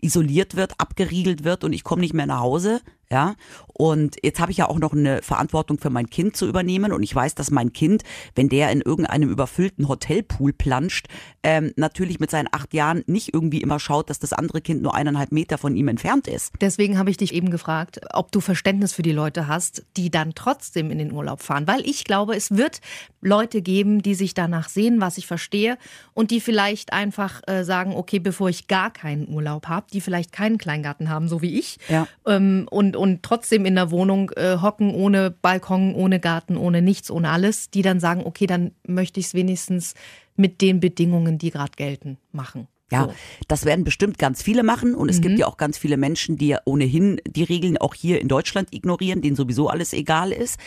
isoliert 0.00 0.54
wird, 0.54 0.74
abgeriegelt 0.78 1.42
wird 1.42 1.64
und 1.64 1.72
ich 1.72 1.84
komme 1.84 2.02
nicht 2.02 2.14
mehr 2.14 2.26
nach 2.26 2.40
Hause. 2.40 2.80
Ja, 3.10 3.36
und 3.72 4.16
jetzt 4.22 4.38
habe 4.38 4.50
ich 4.50 4.58
ja 4.58 4.68
auch 4.68 4.78
noch 4.78 4.92
eine 4.92 5.22
Verantwortung 5.22 5.78
für 5.78 5.88
mein 5.88 6.10
Kind 6.10 6.36
zu 6.36 6.46
übernehmen 6.46 6.92
und 6.92 7.02
ich 7.02 7.14
weiß, 7.14 7.34
dass 7.34 7.50
mein 7.50 7.72
Kind, 7.72 8.02
wenn 8.34 8.50
der 8.50 8.70
in 8.70 8.82
irgendeinem 8.82 9.30
überfüllten 9.30 9.88
Hotelpool 9.88 10.52
planscht, 10.52 11.06
ähm, 11.42 11.72
natürlich 11.76 12.20
mit 12.20 12.30
seinen 12.30 12.48
acht 12.52 12.74
Jahren 12.74 13.04
nicht 13.06 13.32
irgendwie 13.32 13.62
immer 13.62 13.78
schaut, 13.80 14.10
dass 14.10 14.18
das 14.18 14.34
andere 14.34 14.60
Kind 14.60 14.82
nur 14.82 14.94
eineinhalb 14.94 15.32
Meter 15.32 15.56
von 15.56 15.74
ihm 15.74 15.88
entfernt 15.88 16.28
ist. 16.28 16.52
Deswegen 16.60 16.98
habe 16.98 17.08
ich 17.10 17.16
dich 17.16 17.32
eben 17.32 17.50
gefragt, 17.50 18.00
ob 18.12 18.30
du 18.30 18.40
Verständnis 18.40 18.92
für 18.92 19.02
die 19.02 19.12
Leute 19.12 19.46
hast, 19.46 19.86
die 19.96 20.10
dann 20.10 20.34
trotzdem 20.34 20.90
in 20.90 20.98
den 20.98 21.12
Urlaub 21.12 21.40
fahren. 21.40 21.66
Weil 21.66 21.80
ich 21.88 22.04
glaube, 22.04 22.36
es 22.36 22.50
wird 22.50 22.80
Leute 23.22 23.62
geben, 23.62 24.02
die 24.02 24.14
sich 24.14 24.34
danach 24.34 24.68
sehen, 24.68 25.00
was 25.00 25.16
ich 25.16 25.26
verstehe, 25.26 25.78
und 26.12 26.30
die 26.30 26.40
vielleicht 26.40 26.92
einfach 26.92 27.40
äh, 27.46 27.64
sagen, 27.64 27.94
okay, 27.94 28.18
bevor 28.18 28.50
ich 28.50 28.66
gar 28.68 28.92
keinen 28.92 29.28
Urlaub 29.28 29.66
habe, 29.66 29.86
die 29.92 30.00
vielleicht 30.02 30.32
keinen 30.32 30.58
Kleingarten 30.58 31.08
haben, 31.08 31.28
so 31.28 31.40
wie 31.40 31.58
ich, 31.58 31.78
Ja. 31.88 32.06
ähm, 32.26 32.66
und, 32.70 32.96
und 32.98 33.22
trotzdem 33.22 33.64
in 33.64 33.74
der 33.74 33.90
Wohnung 33.90 34.30
äh, 34.36 34.58
hocken, 34.60 34.94
ohne 34.94 35.30
Balkon, 35.30 35.94
ohne 35.94 36.20
Garten, 36.20 36.56
ohne 36.56 36.82
nichts, 36.82 37.10
ohne 37.10 37.30
alles, 37.30 37.70
die 37.70 37.82
dann 37.82 38.00
sagen, 38.00 38.22
okay, 38.24 38.46
dann 38.46 38.72
möchte 38.86 39.20
ich 39.20 39.26
es 39.26 39.34
wenigstens 39.34 39.94
mit 40.36 40.60
den 40.60 40.80
Bedingungen, 40.80 41.38
die 41.38 41.50
gerade 41.50 41.72
gelten, 41.76 42.18
machen. 42.32 42.68
Ja, 42.90 43.02
So. 43.02 43.08
Mhm. 43.08 43.14
das 43.48 43.64
werden 43.64 43.84
bestimmt 43.84 44.18
ganz 44.18 44.42
viele 44.42 44.62
machen 44.62 44.94
und 44.94 45.10
es 45.10 45.20
gibt 45.20 45.38
ja 45.38 45.46
auch 45.46 45.58
ganz 45.58 45.76
viele 45.76 45.96
Menschen, 45.96 46.38
die 46.38 46.48
ja 46.48 46.60
ohnehin 46.64 47.20
die 47.26 47.42
Regeln 47.42 47.76
auch 47.76 47.94
hier 47.94 48.20
in 48.20 48.28
Deutschland 48.28 48.72
ignorieren, 48.74 49.20
denen 49.20 49.36
sowieso 49.36 49.68
alles 49.68 49.92
egal 49.92 50.32
ist. 50.32 50.58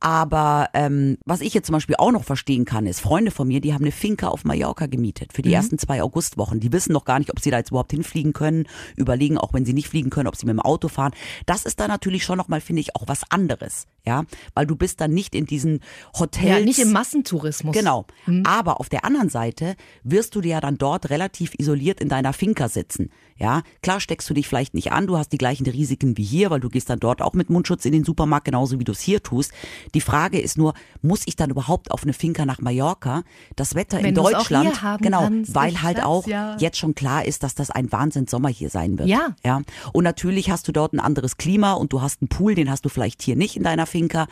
Aber 0.00 0.68
ähm, 0.74 1.18
was 1.26 1.40
ich 1.40 1.52
jetzt 1.54 1.66
zum 1.66 1.74
Beispiel 1.74 1.96
auch 1.96 2.12
noch 2.12 2.24
verstehen 2.24 2.64
kann, 2.64 2.86
ist 2.86 3.00
Freunde 3.00 3.30
von 3.30 3.48
mir, 3.48 3.60
die 3.60 3.74
haben 3.74 3.82
eine 3.84 3.92
Finca 3.92 4.28
auf 4.28 4.44
Mallorca 4.44 4.86
gemietet 4.86 5.32
für 5.32 5.42
die 5.42 5.52
ersten 5.52 5.78
zwei 5.78 6.02
Augustwochen. 6.02 6.60
Die 6.60 6.72
wissen 6.72 6.92
noch 6.92 7.04
gar 7.04 7.18
nicht, 7.18 7.30
ob 7.30 7.40
sie 7.40 7.50
da 7.50 7.58
jetzt 7.58 7.70
überhaupt 7.70 7.92
hinfliegen 7.92 8.32
können, 8.32 8.66
überlegen 8.96 9.36
auch, 9.38 9.52
wenn 9.52 9.64
sie 9.66 9.72
nicht 9.74 9.88
fliegen 9.88 10.10
können, 10.10 10.28
ob 10.28 10.36
sie 10.36 10.46
mit 10.46 10.54
dem 10.54 10.60
Auto 10.60 10.88
fahren. 10.88 11.12
Das 11.44 11.64
ist 11.66 11.78
dann 11.80 11.88
natürlich 11.88 12.24
schon 12.24 12.38
nochmal, 12.38 12.60
finde 12.60 12.80
ich, 12.80 12.96
auch 12.96 13.04
was 13.06 13.22
anderes, 13.30 13.86
ja, 14.06 14.24
weil 14.54 14.66
du 14.66 14.76
bist 14.76 15.00
dann 15.00 15.12
nicht 15.12 15.34
in 15.34 15.46
diesen 15.46 15.80
Hotels. 16.18 16.46
Ja, 16.46 16.60
nicht 16.60 16.78
im 16.78 16.92
Massentourismus. 16.92 17.74
Genau. 17.74 18.06
Aber 18.44 18.80
auf 18.80 18.88
der 18.88 19.04
anderen 19.04 19.28
Seite 19.28 19.76
wirst 20.04 20.34
du 20.34 20.40
dir 20.40 20.52
ja 20.52 20.60
dann 20.60 20.78
dort 20.78 21.10
relativ 21.10 21.54
isoliert 21.58 22.00
in 22.00 22.08
deiner 22.08 22.32
Finca 22.32 22.68
sitzen. 22.68 23.10
Ja, 23.38 23.62
klar 23.82 24.00
steckst 24.00 24.28
du 24.30 24.34
dich 24.34 24.48
vielleicht 24.48 24.74
nicht 24.74 24.92
an, 24.92 25.06
du 25.06 25.18
hast 25.18 25.30
die 25.30 25.38
gleichen 25.38 25.66
Risiken 25.66 26.16
wie 26.16 26.24
hier, 26.24 26.50
weil 26.50 26.60
du 26.60 26.70
gehst 26.70 26.88
dann 26.88 27.00
dort 27.00 27.20
auch 27.20 27.34
mit 27.34 27.50
Mundschutz 27.50 27.84
in 27.84 27.92
den 27.92 28.04
Supermarkt, 28.04 28.46
genauso 28.46 28.78
wie 28.80 28.84
du 28.84 28.92
es 28.92 29.00
hier 29.00 29.22
tust. 29.22 29.52
Die 29.94 30.00
Frage 30.00 30.40
ist 30.40 30.56
nur, 30.56 30.72
muss 31.02 31.22
ich 31.26 31.36
dann 31.36 31.50
überhaupt 31.50 31.90
auf 31.90 32.02
eine 32.02 32.14
Finca 32.14 32.46
nach 32.46 32.60
Mallorca? 32.60 33.24
Das 33.54 33.74
Wetter 33.74 33.98
Wenn 33.98 34.06
in 34.06 34.14
Deutschland, 34.14 34.80
genau, 35.00 35.20
kannst, 35.20 35.54
weil 35.54 35.82
halt 35.82 35.98
sag's 35.98 36.06
auch 36.06 36.26
ja. 36.26 36.56
jetzt 36.58 36.78
schon 36.78 36.94
klar 36.94 37.26
ist, 37.26 37.42
dass 37.42 37.54
das 37.54 37.70
ein 37.70 37.92
Wahnsinns-Sommer 37.92 38.48
hier 38.48 38.70
sein 38.70 38.98
wird. 38.98 39.08
Ja. 39.08 39.36
Ja. 39.44 39.60
Und 39.92 40.04
natürlich 40.04 40.50
hast 40.50 40.66
du 40.68 40.72
dort 40.72 40.94
ein 40.94 41.00
anderes 41.00 41.36
Klima 41.36 41.74
und 41.74 41.92
du 41.92 42.00
hast 42.00 42.22
einen 42.22 42.28
Pool, 42.28 42.54
den 42.54 42.70
hast 42.70 42.84
du 42.84 42.88
vielleicht 42.88 43.22
hier 43.22 43.36
nicht 43.36 43.56
in 43.56 43.62
deiner 43.62 43.86
Finca. 43.86 44.28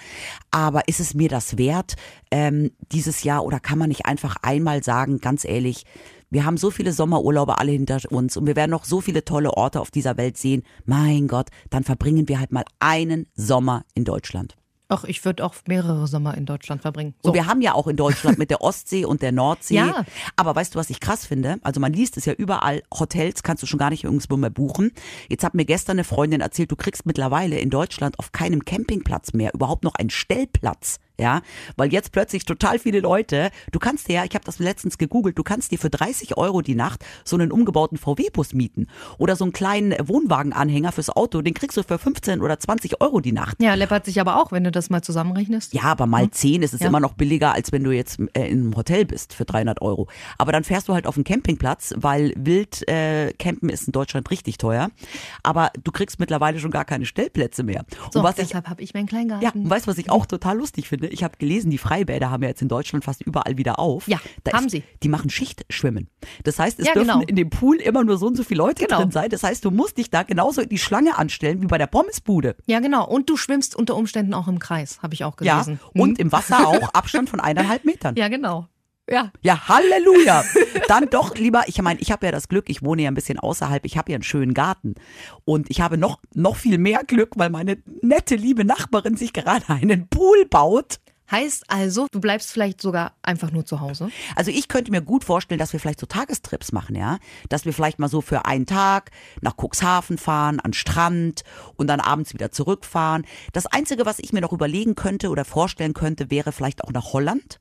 Aber 0.51 0.89
ist 0.89 1.01
es 1.01 1.15
mir 1.15 1.29
das 1.29 1.59
wert, 1.59 1.97
ähm, 2.31 2.71
dieses 2.91 3.23
Jahr 3.23 3.45
oder 3.45 3.61
kann 3.61 3.79
man 3.79 3.89
nicht 3.89 4.07
einfach 4.07 4.37
einmal 4.43 4.83
sagen, 4.83 5.21
ganz 5.21 5.45
ehrlich, 5.45 5.85
wir 6.31 6.45
haben 6.45 6.57
so 6.57 6.71
viele 6.71 6.93
Sommerurlaube 6.93 7.59
alle 7.59 7.73
hinter 7.73 7.99
uns 8.11 8.37
und 8.37 8.47
wir 8.47 8.57
werden 8.57 8.71
noch 8.71 8.85
so 8.85 9.01
viele 9.01 9.25
tolle 9.25 9.53
Orte 9.53 9.81
auf 9.81 9.91
dieser 9.91 10.17
Welt 10.17 10.37
sehen. 10.37 10.63
Mein 10.85 11.29
Gott, 11.29 11.49
dann 11.71 11.85
verbringen 11.85 12.29
wir 12.29 12.41
halt 12.41 12.53
mal 12.53 12.65
einen 12.81 13.27
Sommer 13.35 13.85
in 13.95 14.05
Deutschland. 14.05 14.57
Ach, 14.89 15.05
ich 15.05 15.25
würde 15.25 15.45
auch 15.45 15.55
mehrere 15.67 16.07
Sommer 16.07 16.37
in 16.37 16.45
Deutschland 16.45 16.83
verbringen. 16.83 17.15
So. 17.23 17.31
Und 17.31 17.35
wir 17.35 17.47
haben 17.47 17.63
ja 17.63 17.75
auch 17.75 17.87
in 17.87 17.97
Deutschland 17.97 18.39
mit 18.39 18.51
der 18.51 18.61
Ostsee 18.61 19.07
und 19.07 19.23
der 19.23 19.33
Nordsee. 19.33 19.77
Ja. 19.77 20.05
Aber 20.37 20.55
weißt 20.55 20.75
du, 20.75 20.79
was 20.79 20.91
ich 20.91 21.01
krass 21.01 21.25
finde? 21.25 21.57
Also 21.63 21.81
man 21.81 21.93
liest 21.93 22.17
es 22.19 22.27
ja 22.27 22.35
überall, 22.35 22.83
Hotels 22.93 23.43
kannst 23.43 23.63
du 23.63 23.67
schon 23.67 23.79
gar 23.79 23.91
nicht 23.91 24.05
irgendwo 24.05 24.37
mehr 24.37 24.51
buchen. 24.51 24.93
Jetzt 25.29 25.43
hat 25.43 25.55
mir 25.55 25.65
gestern 25.65 25.95
eine 25.97 26.05
Freundin 26.05 26.43
erzählt, 26.43 26.71
du 26.71 26.77
kriegst 26.77 27.07
mittlerweile 27.07 27.59
in 27.59 27.71
Deutschland 27.71 28.19
auf 28.19 28.33
keinem 28.33 28.65
Campingplatz 28.65 29.33
mehr 29.33 29.55
überhaupt 29.55 29.85
noch 29.85 29.95
einen 29.95 30.11
Stellplatz. 30.11 30.99
Ja, 31.21 31.43
weil 31.77 31.93
jetzt 31.93 32.11
plötzlich 32.11 32.45
total 32.45 32.79
viele 32.81 32.99
Leute, 33.01 33.51
du 33.71 33.79
kannst 33.79 34.09
dir 34.09 34.15
ja, 34.15 34.25
ich 34.25 34.35
habe 34.35 34.45
das 34.45 34.59
letztens 34.59 34.99
gegoogelt, 34.99 35.39
du 35.39 35.45
kannst 35.45 35.71
dir 35.71 35.79
für 35.79 35.89
30 35.91 36.37
Euro 36.37 36.61
die 36.61 36.75
Nacht 36.75 37.05
so 37.25 37.37
einen 37.37 37.53
umgebauten 37.53 37.99
VW-Bus 37.99 38.53
mieten 38.53 38.89
oder 39.19 39.37
so 39.37 39.45
einen 39.45 39.53
kleinen 39.53 39.95
Wohnwagenanhänger 40.09 40.91
fürs 40.91 41.11
Auto, 41.11 41.41
den 41.41 41.55
kriegst 41.55 41.77
du 41.77 41.85
für 41.85 41.99
15 41.99 42.41
oder 42.41 42.59
20 42.59 43.01
Euro 43.01 43.21
die 43.21 43.31
Nacht. 43.31 43.57
ja, 43.63 43.75
läppert 43.75 44.05
sich 44.07 44.21
aber 44.21 44.43
auch, 44.43 44.51
wenn 44.51 44.65
du 44.65 44.73
das 44.73 44.91
mal 44.91 45.03
zusammenrechnest. 45.03 45.73
Ja, 45.73 45.83
aber 45.85 46.07
mal 46.07 46.29
10 46.31 46.63
ist 46.63 46.75
es 46.75 46.81
Ja. 46.81 46.89
immer 46.89 46.99
noch 46.99 47.13
billiger, 47.15 47.53
als 47.53 47.71
wenn 47.71 47.85
du 47.85 47.93
jetzt 47.93 48.19
äh, 48.35 48.49
in 48.49 48.61
einem 48.63 48.77
Hotel 48.77 49.05
bist 49.05 49.35
für 49.35 49.45
300 49.45 49.83
Euro. 49.83 50.09
Aber 50.39 50.51
dann 50.51 50.65
fährst 50.65 50.89
du 50.89 50.95
halt 50.95 51.07
auf 51.07 51.17
einen 51.17 51.23
Campingplatz, 51.25 51.95
weil 51.97 52.33
wild 52.37 52.89
äh, 52.89 53.33
campen 53.39 53.69
ist 53.69 53.87
in 53.87 53.93
Deutschland 53.93 54.31
richtig 54.33 54.59
teuer. 54.59 54.91
Aber 55.45 55.71
du 55.83 55.93
kriegst 55.93 56.19
mittlerweile 56.19 56.59
schon 56.59 56.73
gar 56.73 56.85
keine 56.85 57.07
Stellplätze 57.07 57.63
mehr. 57.63 57.85
So, 58.13 58.19
und 58.19 58.25
was 58.25 58.39
ich 58.39 58.49
deshalb 58.49 58.69
habe 58.69 58.83
ich 58.83 58.95
meinen 58.95 59.07
Kleingarten. 59.07 59.45
ja, 59.45 59.53
und 59.55 59.71
weißt 59.71 59.87
du, 59.87 59.91
was 59.93 59.99
ich 59.99 60.11
auch 60.11 60.27
total 60.27 60.59
lustig 60.59 60.89
finde? 60.89 61.04
Ich 61.13 61.25
habe 61.25 61.37
gelesen, 61.39 61.71
die 61.71 61.79
Freibäder 61.79 62.31
haben 62.31 62.43
ja 62.43 62.49
jetzt 62.49 62.63
in 62.63 62.69
Deutschland 62.69 63.05
fast 63.05 63.23
überall 63.23 63.57
wieder 63.59 63.79
auf. 63.79 64.07
Ja, 64.09 64.19
da 64.45 64.53
haben 64.53 64.67
ist, 64.67 64.73
sie. 64.73 64.83
Die 65.03 65.09
machen 65.09 65.31
Schichtschwimmen. 65.31 66.09
Das 66.45 66.59
heißt, 66.59 66.79
es 66.81 66.87
Ja, 66.87 66.93
dürfen 66.95 67.09
genau. 67.09 67.25
in 67.27 67.37
dem 67.37 67.51
Pool 67.51 67.77
immer 67.77 68.05
nur 68.05 68.19
so 68.19 68.27
und 68.27 68.37
so 68.37 68.43
viele 68.45 68.59
Leute 68.59 68.85
Genau. 68.85 69.01
drin 69.01 69.11
sein. 69.11 69.29
Das 69.31 69.43
heißt, 69.43 69.65
du 69.65 69.71
musst 69.71 69.99
dich 69.99 70.11
da 70.11 70.23
genauso 70.23 70.61
in 70.61 70.69
die 70.69 70.79
Schlange 70.79 71.17
anstellen 71.19 71.63
wie 71.63 71.67
bei 71.67 71.79
der 71.79 71.87
Pommesbude. 71.87 72.57
Ja, 72.67 72.81
genau. 72.81 73.07
Und 73.09 73.29
du 73.31 73.37
schwimmst 73.37 73.75
unter 73.77 73.97
Umständen 73.97 74.35
auch 74.35 74.49
im 74.49 74.59
Kreis, 74.59 75.01
habe 75.03 75.15
ich 75.15 75.25
auch 75.25 75.35
Ja, 75.41 75.63
gelesen. 75.63 75.81
und 75.95 76.19
im 76.19 76.33
Wasser 76.33 76.67
auch 76.69 76.89
Abstand 76.95 77.31
von 77.31 77.41
eineinhalb 77.41 77.85
Metern. 77.85 78.17
Ja, 78.17 78.29
genau. 78.29 78.69
Ja. 79.09 79.33
Ja, 79.43 79.69
Halleluja. 79.69 80.45
Dann 80.89 81.09
doch 81.11 81.37
lieber, 81.37 81.65
ich 81.67 81.81
meine, 81.83 82.01
ich 82.01 82.11
habe 82.11 82.27
ja 82.27 82.33
das 82.33 82.49
Glück, 82.49 82.69
ich 82.69 82.83
wohne 82.83 83.03
ja 83.03 83.11
ein 83.11 83.15
bisschen 83.15 83.39
außerhalb, 83.39 83.85
ich 83.85 83.99
habe 83.99 84.13
ja 84.13 84.17
einen 84.17 84.23
schönen 84.23 84.55
Garten. 84.55 84.95
Und 85.45 85.71
ich 85.71 85.81
habe 85.81 85.99
noch, 85.99 86.21
noch 86.35 86.57
viel 86.57 86.79
mehr 86.79 87.03
Glück, 87.07 87.33
weil 87.37 87.51
meine 87.51 87.79
nette, 88.03 88.37
liebe 88.37 88.65
Nachbarin 88.65 89.17
sich 89.17 89.33
gerade 89.33 89.69
einen 89.69 90.09
Pool 90.09 90.47
baut. 90.47 91.01
Heißt 91.31 91.65
also, 91.69 92.07
du 92.13 92.21
bleibst 92.21 92.53
vielleicht 92.53 92.83
sogar 92.83 93.15
einfach 93.23 93.51
nur 93.51 93.65
zu 93.65 93.81
Hause. 93.81 94.11
Also 94.37 94.51
ich 94.51 94.69
könnte 94.69 94.91
mir 94.91 95.01
gut 95.01 95.25
vorstellen, 95.25 95.59
dass 95.59 95.73
wir 95.73 95.81
vielleicht 95.81 96.01
so 96.01 96.07
Tagestrips 96.07 96.73
machen, 96.73 96.97
ja. 96.97 97.19
Dass 97.49 97.65
wir 97.65 97.73
vielleicht 97.73 97.99
mal 97.99 98.09
so 98.09 98.21
für 98.21 98.45
einen 98.45 98.67
Tag 98.67 99.11
nach 99.41 99.57
Cuxhaven 99.57 100.19
fahren, 100.19 100.61
an 100.61 100.75
Strand 100.75 101.43
und 101.77 101.87
dann 101.87 102.01
abends 102.01 102.35
wieder 102.35 102.53
zurückfahren. 102.53 103.25
Das 103.53 103.67
Einzige, 103.67 104.05
was 104.05 104.19
ich 104.19 104.33
mir 104.35 104.43
noch 104.43 104.53
überlegen 104.53 104.97
könnte 104.97 105.31
oder 105.31 105.47
vorstellen 105.47 105.95
könnte, 105.95 106.31
wäre 106.31 106.53
vielleicht 106.53 106.85
auch 106.85 106.93
nach 106.93 107.15
Holland. 107.15 107.59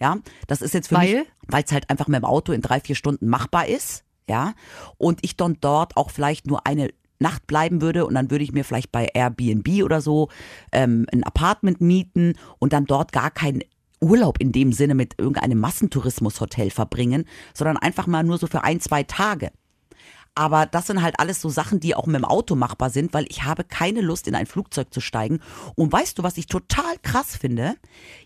Ja, 0.00 0.18
das 0.46 0.62
ist 0.62 0.74
jetzt 0.74 0.88
für 0.88 0.96
Weil? 0.96 1.18
mich, 1.18 1.26
weil 1.46 1.62
es 1.64 1.72
halt 1.72 1.90
einfach 1.90 2.08
mit 2.08 2.16
dem 2.16 2.24
Auto 2.24 2.52
in 2.52 2.62
drei, 2.62 2.80
vier 2.80 2.94
Stunden 2.94 3.28
machbar 3.28 3.66
ist. 3.66 4.04
Ja, 4.28 4.52
und 4.98 5.20
ich 5.22 5.36
dann 5.36 5.56
dort 5.60 5.96
auch 5.96 6.10
vielleicht 6.10 6.46
nur 6.46 6.66
eine 6.66 6.90
Nacht 7.18 7.46
bleiben 7.46 7.80
würde 7.80 8.06
und 8.06 8.14
dann 8.14 8.30
würde 8.30 8.44
ich 8.44 8.52
mir 8.52 8.64
vielleicht 8.64 8.92
bei 8.92 9.08
Airbnb 9.14 9.82
oder 9.82 10.00
so 10.00 10.28
ähm, 10.72 11.06
ein 11.12 11.24
Apartment 11.24 11.80
mieten 11.80 12.34
und 12.58 12.72
dann 12.72 12.84
dort 12.84 13.12
gar 13.12 13.30
keinen 13.30 13.62
Urlaub 14.00 14.40
in 14.40 14.52
dem 14.52 14.72
Sinne 14.72 14.94
mit 14.94 15.14
irgendeinem 15.18 15.58
Massentourismushotel 15.58 16.70
verbringen, 16.70 17.24
sondern 17.54 17.76
einfach 17.76 18.06
mal 18.06 18.22
nur 18.22 18.38
so 18.38 18.46
für 18.46 18.62
ein, 18.62 18.80
zwei 18.80 19.02
Tage. 19.02 19.50
Aber 20.38 20.66
das 20.66 20.86
sind 20.86 21.02
halt 21.02 21.18
alles 21.18 21.40
so 21.40 21.48
Sachen, 21.48 21.80
die 21.80 21.96
auch 21.96 22.06
mit 22.06 22.14
dem 22.14 22.24
Auto 22.24 22.54
machbar 22.54 22.90
sind, 22.90 23.12
weil 23.12 23.26
ich 23.28 23.42
habe 23.42 23.64
keine 23.64 24.00
Lust, 24.02 24.28
in 24.28 24.36
ein 24.36 24.46
Flugzeug 24.46 24.94
zu 24.94 25.00
steigen. 25.00 25.40
Und 25.74 25.92
weißt 25.92 26.16
du, 26.16 26.22
was 26.22 26.38
ich 26.38 26.46
total 26.46 26.96
krass 27.02 27.36
finde? 27.36 27.74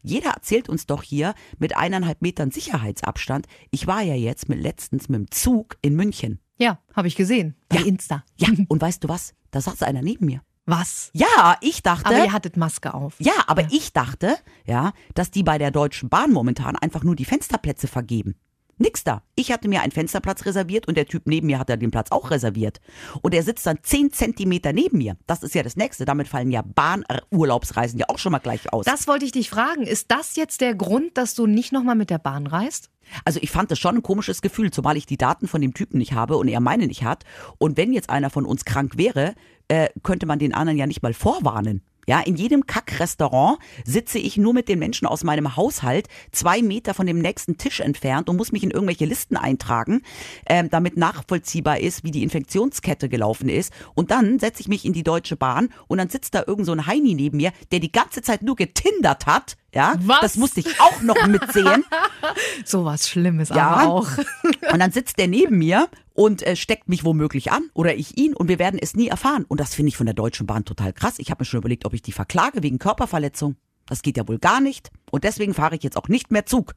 Jeder 0.02 0.32
erzählt 0.32 0.68
uns 0.68 0.84
doch 0.86 1.02
hier 1.02 1.34
mit 1.58 1.74
eineinhalb 1.74 2.20
Metern 2.20 2.50
Sicherheitsabstand. 2.50 3.46
Ich 3.70 3.86
war 3.86 4.02
ja 4.02 4.14
jetzt 4.14 4.50
mit 4.50 4.60
letztens 4.60 5.08
mit 5.08 5.20
dem 5.20 5.30
Zug 5.30 5.78
in 5.80 5.96
München. 5.96 6.38
Ja, 6.58 6.80
habe 6.94 7.08
ich 7.08 7.16
gesehen. 7.16 7.56
Bei 7.70 7.78
Ja. 7.78 7.86
Insta. 7.86 8.24
Ja, 8.36 8.48
und 8.68 8.82
weißt 8.82 9.02
du 9.04 9.08
was? 9.08 9.32
Da 9.50 9.62
saß 9.62 9.82
einer 9.82 10.02
neben 10.02 10.26
mir. 10.26 10.42
Was? 10.66 11.10
Ja, 11.14 11.56
ich 11.62 11.82
dachte. 11.82 12.06
Aber 12.06 12.18
ihr 12.24 12.32
hattet 12.32 12.58
Maske 12.58 12.92
auf. 12.92 13.14
ja, 13.20 13.32
aber 13.46 13.72
ich 13.72 13.94
dachte, 13.94 14.36
ja, 14.66 14.92
dass 15.14 15.30
die 15.30 15.42
bei 15.42 15.56
der 15.56 15.70
Deutschen 15.70 16.10
Bahn 16.10 16.30
momentan 16.30 16.76
einfach 16.76 17.04
nur 17.04 17.16
die 17.16 17.24
Fensterplätze 17.24 17.88
vergeben. 17.88 18.36
Nix 18.78 19.04
da. 19.04 19.22
Ich 19.34 19.52
hatte 19.52 19.68
mir 19.68 19.82
einen 19.82 19.92
Fensterplatz 19.92 20.44
reserviert 20.44 20.88
und 20.88 20.96
der 20.96 21.06
Typ 21.06 21.22
neben 21.26 21.46
mir 21.46 21.58
hat 21.58 21.68
ja 21.68 21.76
den 21.76 21.90
Platz 21.90 22.10
auch 22.10 22.30
reserviert. 22.30 22.80
Und 23.20 23.34
er 23.34 23.42
sitzt 23.42 23.66
dann 23.66 23.78
zehn 23.82 24.12
Zentimeter 24.12 24.72
neben 24.72 24.98
mir. 24.98 25.16
Das 25.26 25.42
ist 25.42 25.54
ja 25.54 25.62
das 25.62 25.76
Nächste. 25.76 26.04
Damit 26.04 26.28
fallen 26.28 26.50
ja 26.50 26.62
Bahnurlaubsreisen 26.62 27.98
ja 27.98 28.06
auch 28.08 28.18
schon 28.18 28.32
mal 28.32 28.38
gleich 28.38 28.72
aus. 28.72 28.84
Das 28.84 29.06
wollte 29.06 29.24
ich 29.24 29.32
dich 29.32 29.50
fragen. 29.50 29.82
Ist 29.82 30.10
das 30.10 30.36
jetzt 30.36 30.60
der 30.60 30.74
Grund, 30.74 31.16
dass 31.16 31.34
du 31.34 31.46
nicht 31.46 31.72
nochmal 31.72 31.96
mit 31.96 32.10
der 32.10 32.18
Bahn 32.18 32.46
reist? 32.46 32.90
Also 33.24 33.40
ich 33.42 33.50
fand 33.50 33.70
das 33.70 33.78
schon 33.78 33.96
ein 33.96 34.02
komisches 34.02 34.42
Gefühl, 34.42 34.70
zumal 34.70 34.96
ich 34.96 35.06
die 35.06 35.16
Daten 35.16 35.48
von 35.48 35.60
dem 35.60 35.74
Typen 35.74 35.98
nicht 35.98 36.12
habe 36.12 36.36
und 36.36 36.48
er 36.48 36.60
meine 36.60 36.86
nicht 36.86 37.04
hat. 37.04 37.24
Und 37.58 37.76
wenn 37.76 37.92
jetzt 37.92 38.10
einer 38.10 38.30
von 38.30 38.46
uns 38.46 38.64
krank 38.64 38.96
wäre, 38.96 39.34
äh, 39.68 39.88
könnte 40.02 40.26
man 40.26 40.38
den 40.38 40.54
anderen 40.54 40.78
ja 40.78 40.86
nicht 40.86 41.02
mal 41.02 41.14
vorwarnen. 41.14 41.82
Ja, 42.08 42.20
in 42.20 42.34
jedem 42.34 42.66
Kackrestaurant 42.66 43.58
sitze 43.84 44.18
ich 44.18 44.36
nur 44.36 44.52
mit 44.54 44.68
den 44.68 44.80
Menschen 44.80 45.06
aus 45.06 45.22
meinem 45.22 45.56
Haushalt 45.56 46.08
zwei 46.32 46.60
Meter 46.60 46.94
von 46.94 47.06
dem 47.06 47.20
nächsten 47.20 47.58
Tisch 47.58 47.78
entfernt 47.78 48.28
und 48.28 48.36
muss 48.36 48.50
mich 48.50 48.64
in 48.64 48.72
irgendwelche 48.72 49.04
Listen 49.04 49.36
eintragen, 49.36 50.02
ähm, 50.46 50.68
damit 50.68 50.96
nachvollziehbar 50.96 51.78
ist, 51.78 52.02
wie 52.02 52.10
die 52.10 52.24
Infektionskette 52.24 53.08
gelaufen 53.08 53.48
ist. 53.48 53.72
Und 53.94 54.10
dann 54.10 54.40
setze 54.40 54.62
ich 54.62 54.68
mich 54.68 54.84
in 54.84 54.92
die 54.92 55.04
Deutsche 55.04 55.36
Bahn 55.36 55.68
und 55.86 55.98
dann 55.98 56.08
sitzt 56.08 56.34
da 56.34 56.42
irgend 56.44 56.66
so 56.66 56.72
ein 56.72 56.86
Heini 56.86 57.14
neben 57.14 57.36
mir, 57.36 57.52
der 57.70 57.78
die 57.78 57.92
ganze 57.92 58.20
Zeit 58.20 58.42
nur 58.42 58.56
getindert 58.56 59.26
hat. 59.26 59.56
Ja, 59.74 59.94
Was? 60.00 60.20
das 60.20 60.36
musste 60.36 60.60
ich 60.60 60.80
auch 60.80 61.00
noch 61.02 61.26
mitsehen. 61.26 61.84
Sowas 62.64 63.08
Schlimmes 63.08 63.48
Ja. 63.48 63.68
aber 63.68 63.90
auch. 63.90 64.08
Und 64.72 64.78
dann 64.78 64.92
sitzt 64.92 65.18
der 65.18 65.28
neben 65.28 65.58
mir 65.58 65.88
und 66.14 66.42
äh, 66.46 66.56
steckt 66.56 66.88
mich 66.88 67.04
womöglich 67.04 67.52
an 67.52 67.62
oder 67.74 67.94
ich 67.94 68.18
ihn 68.18 68.34
und 68.34 68.48
wir 68.48 68.58
werden 68.58 68.78
es 68.80 68.94
nie 68.94 69.08
erfahren. 69.08 69.44
Und 69.48 69.60
das 69.60 69.74
finde 69.74 69.88
ich 69.88 69.96
von 69.96 70.04
der 70.06 70.14
Deutschen 70.14 70.46
Bahn 70.46 70.64
total 70.66 70.92
krass. 70.92 71.14
Ich 71.18 71.30
habe 71.30 71.40
mir 71.40 71.46
schon 71.46 71.58
überlegt, 71.58 71.86
ob 71.86 71.94
ich 71.94 72.02
die 72.02 72.12
verklage 72.12 72.62
wegen 72.62 72.78
Körperverletzung. 72.78 73.56
Das 73.86 74.02
geht 74.02 74.16
ja 74.18 74.28
wohl 74.28 74.38
gar 74.38 74.60
nicht. 74.60 74.90
Und 75.10 75.24
deswegen 75.24 75.54
fahre 75.54 75.74
ich 75.76 75.82
jetzt 75.82 75.96
auch 75.96 76.08
nicht 76.08 76.30
mehr 76.30 76.44
Zug. 76.46 76.74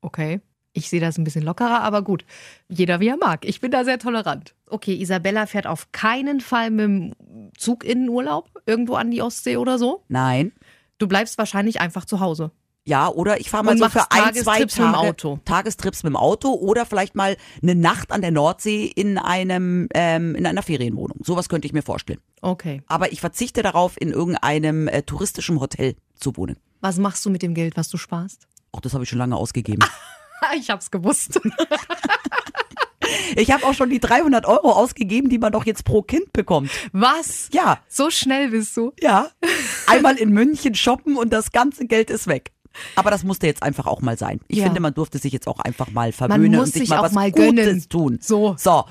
Okay. 0.00 0.40
Ich 0.72 0.88
sehe 0.88 1.00
das 1.00 1.18
ein 1.18 1.24
bisschen 1.24 1.42
lockerer, 1.42 1.82
aber 1.82 2.02
gut. 2.02 2.24
Jeder 2.68 3.00
wie 3.00 3.08
er 3.08 3.16
mag. 3.16 3.44
Ich 3.44 3.60
bin 3.60 3.70
da 3.72 3.84
sehr 3.84 3.98
tolerant. 3.98 4.54
Okay, 4.66 4.94
Isabella 4.94 5.46
fährt 5.46 5.66
auf 5.66 5.90
keinen 5.92 6.40
Fall 6.40 6.70
mit 6.70 6.84
dem 6.84 7.12
Zug 7.58 7.82
in 7.84 8.02
den 8.02 8.08
Urlaub, 8.08 8.48
irgendwo 8.66 8.94
an 8.94 9.10
die 9.10 9.20
Ostsee 9.20 9.56
oder 9.56 9.78
so. 9.78 10.04
Nein. 10.08 10.52
Du 11.00 11.08
bleibst 11.08 11.38
wahrscheinlich 11.38 11.80
einfach 11.80 12.04
zu 12.04 12.20
Hause. 12.20 12.52
Ja, 12.84 13.08
oder 13.08 13.40
ich 13.40 13.50
fahre 13.50 13.64
mal 13.64 13.72
Und 13.72 13.78
so 13.78 13.88
für 13.88 14.10
ein, 14.10 14.34
zwei 14.34 14.58
Tagestrips 14.64 14.78
mit 14.78 14.86
dem 14.86 14.92
Tage 14.92 15.08
Auto. 15.08 15.38
Tagestrips 15.44 16.02
mit 16.02 16.10
dem 16.12 16.16
Auto 16.16 16.52
oder 16.52 16.86
vielleicht 16.86 17.14
mal 17.14 17.36
eine 17.62 17.74
Nacht 17.74 18.12
an 18.12 18.20
der 18.20 18.30
Nordsee 18.30 18.84
in 18.84 19.18
einem 19.18 19.88
ähm, 19.94 20.34
in 20.34 20.46
einer 20.46 20.62
Ferienwohnung. 20.62 21.18
Sowas 21.22 21.48
könnte 21.48 21.66
ich 21.66 21.72
mir 21.72 21.82
vorstellen. 21.82 22.20
Okay. 22.42 22.82
Aber 22.86 23.12
ich 23.12 23.20
verzichte 23.20 23.62
darauf, 23.62 24.00
in 24.00 24.12
irgendeinem 24.12 24.88
äh, 24.88 25.02
touristischen 25.02 25.60
Hotel 25.60 25.96
zu 26.14 26.36
wohnen. 26.36 26.56
Was 26.80 26.98
machst 26.98 27.24
du 27.24 27.30
mit 27.30 27.42
dem 27.42 27.54
Geld, 27.54 27.76
was 27.76 27.88
du 27.88 27.96
sparst? 27.96 28.46
Auch 28.72 28.80
das 28.80 28.92
habe 28.94 29.04
ich 29.04 29.10
schon 29.10 29.18
lange 29.18 29.36
ausgegeben. 29.36 29.84
Ich 30.56 30.70
hab's 30.70 30.90
gewusst. 30.90 31.38
Ich 33.36 33.50
habe 33.52 33.64
auch 33.64 33.74
schon 33.74 33.90
die 33.90 34.00
300 34.00 34.46
Euro 34.46 34.72
ausgegeben, 34.72 35.28
die 35.28 35.38
man 35.38 35.52
doch 35.52 35.66
jetzt 35.66 35.84
pro 35.84 36.02
Kind 36.02 36.32
bekommt. 36.32 36.70
Was? 36.92 37.48
Ja, 37.52 37.78
So 37.88 38.10
schnell 38.10 38.50
bist 38.50 38.76
du. 38.76 38.92
ja. 39.00 39.28
Einmal 39.86 40.16
in 40.16 40.30
München 40.30 40.74
shoppen 40.74 41.16
und 41.16 41.32
das 41.32 41.52
ganze 41.52 41.86
Geld 41.86 42.10
ist 42.10 42.26
weg. 42.26 42.52
Aber 42.94 43.10
das 43.10 43.24
musste 43.24 43.46
jetzt 43.48 43.62
einfach 43.64 43.86
auch 43.86 44.00
mal 44.00 44.16
sein. 44.16 44.40
Ich 44.46 44.58
Ja. 44.58 44.64
finde, 44.64 44.78
man 44.80 44.94
durfte 44.94 45.18
sich 45.18 45.32
jetzt 45.32 45.48
auch 45.48 45.58
einfach 45.58 45.90
mal 45.90 46.12
verwöhnen 46.12 46.60
und 46.60 46.66
sich 46.66 46.82
sich 46.82 46.88
mal 46.90 46.98
auch 47.00 47.02
was 47.04 47.12
mal 47.12 47.32
Gutes 47.32 47.46
gönnen. 47.64 47.88
tun. 47.88 48.18
So. 48.22 48.54
So. 48.58 48.84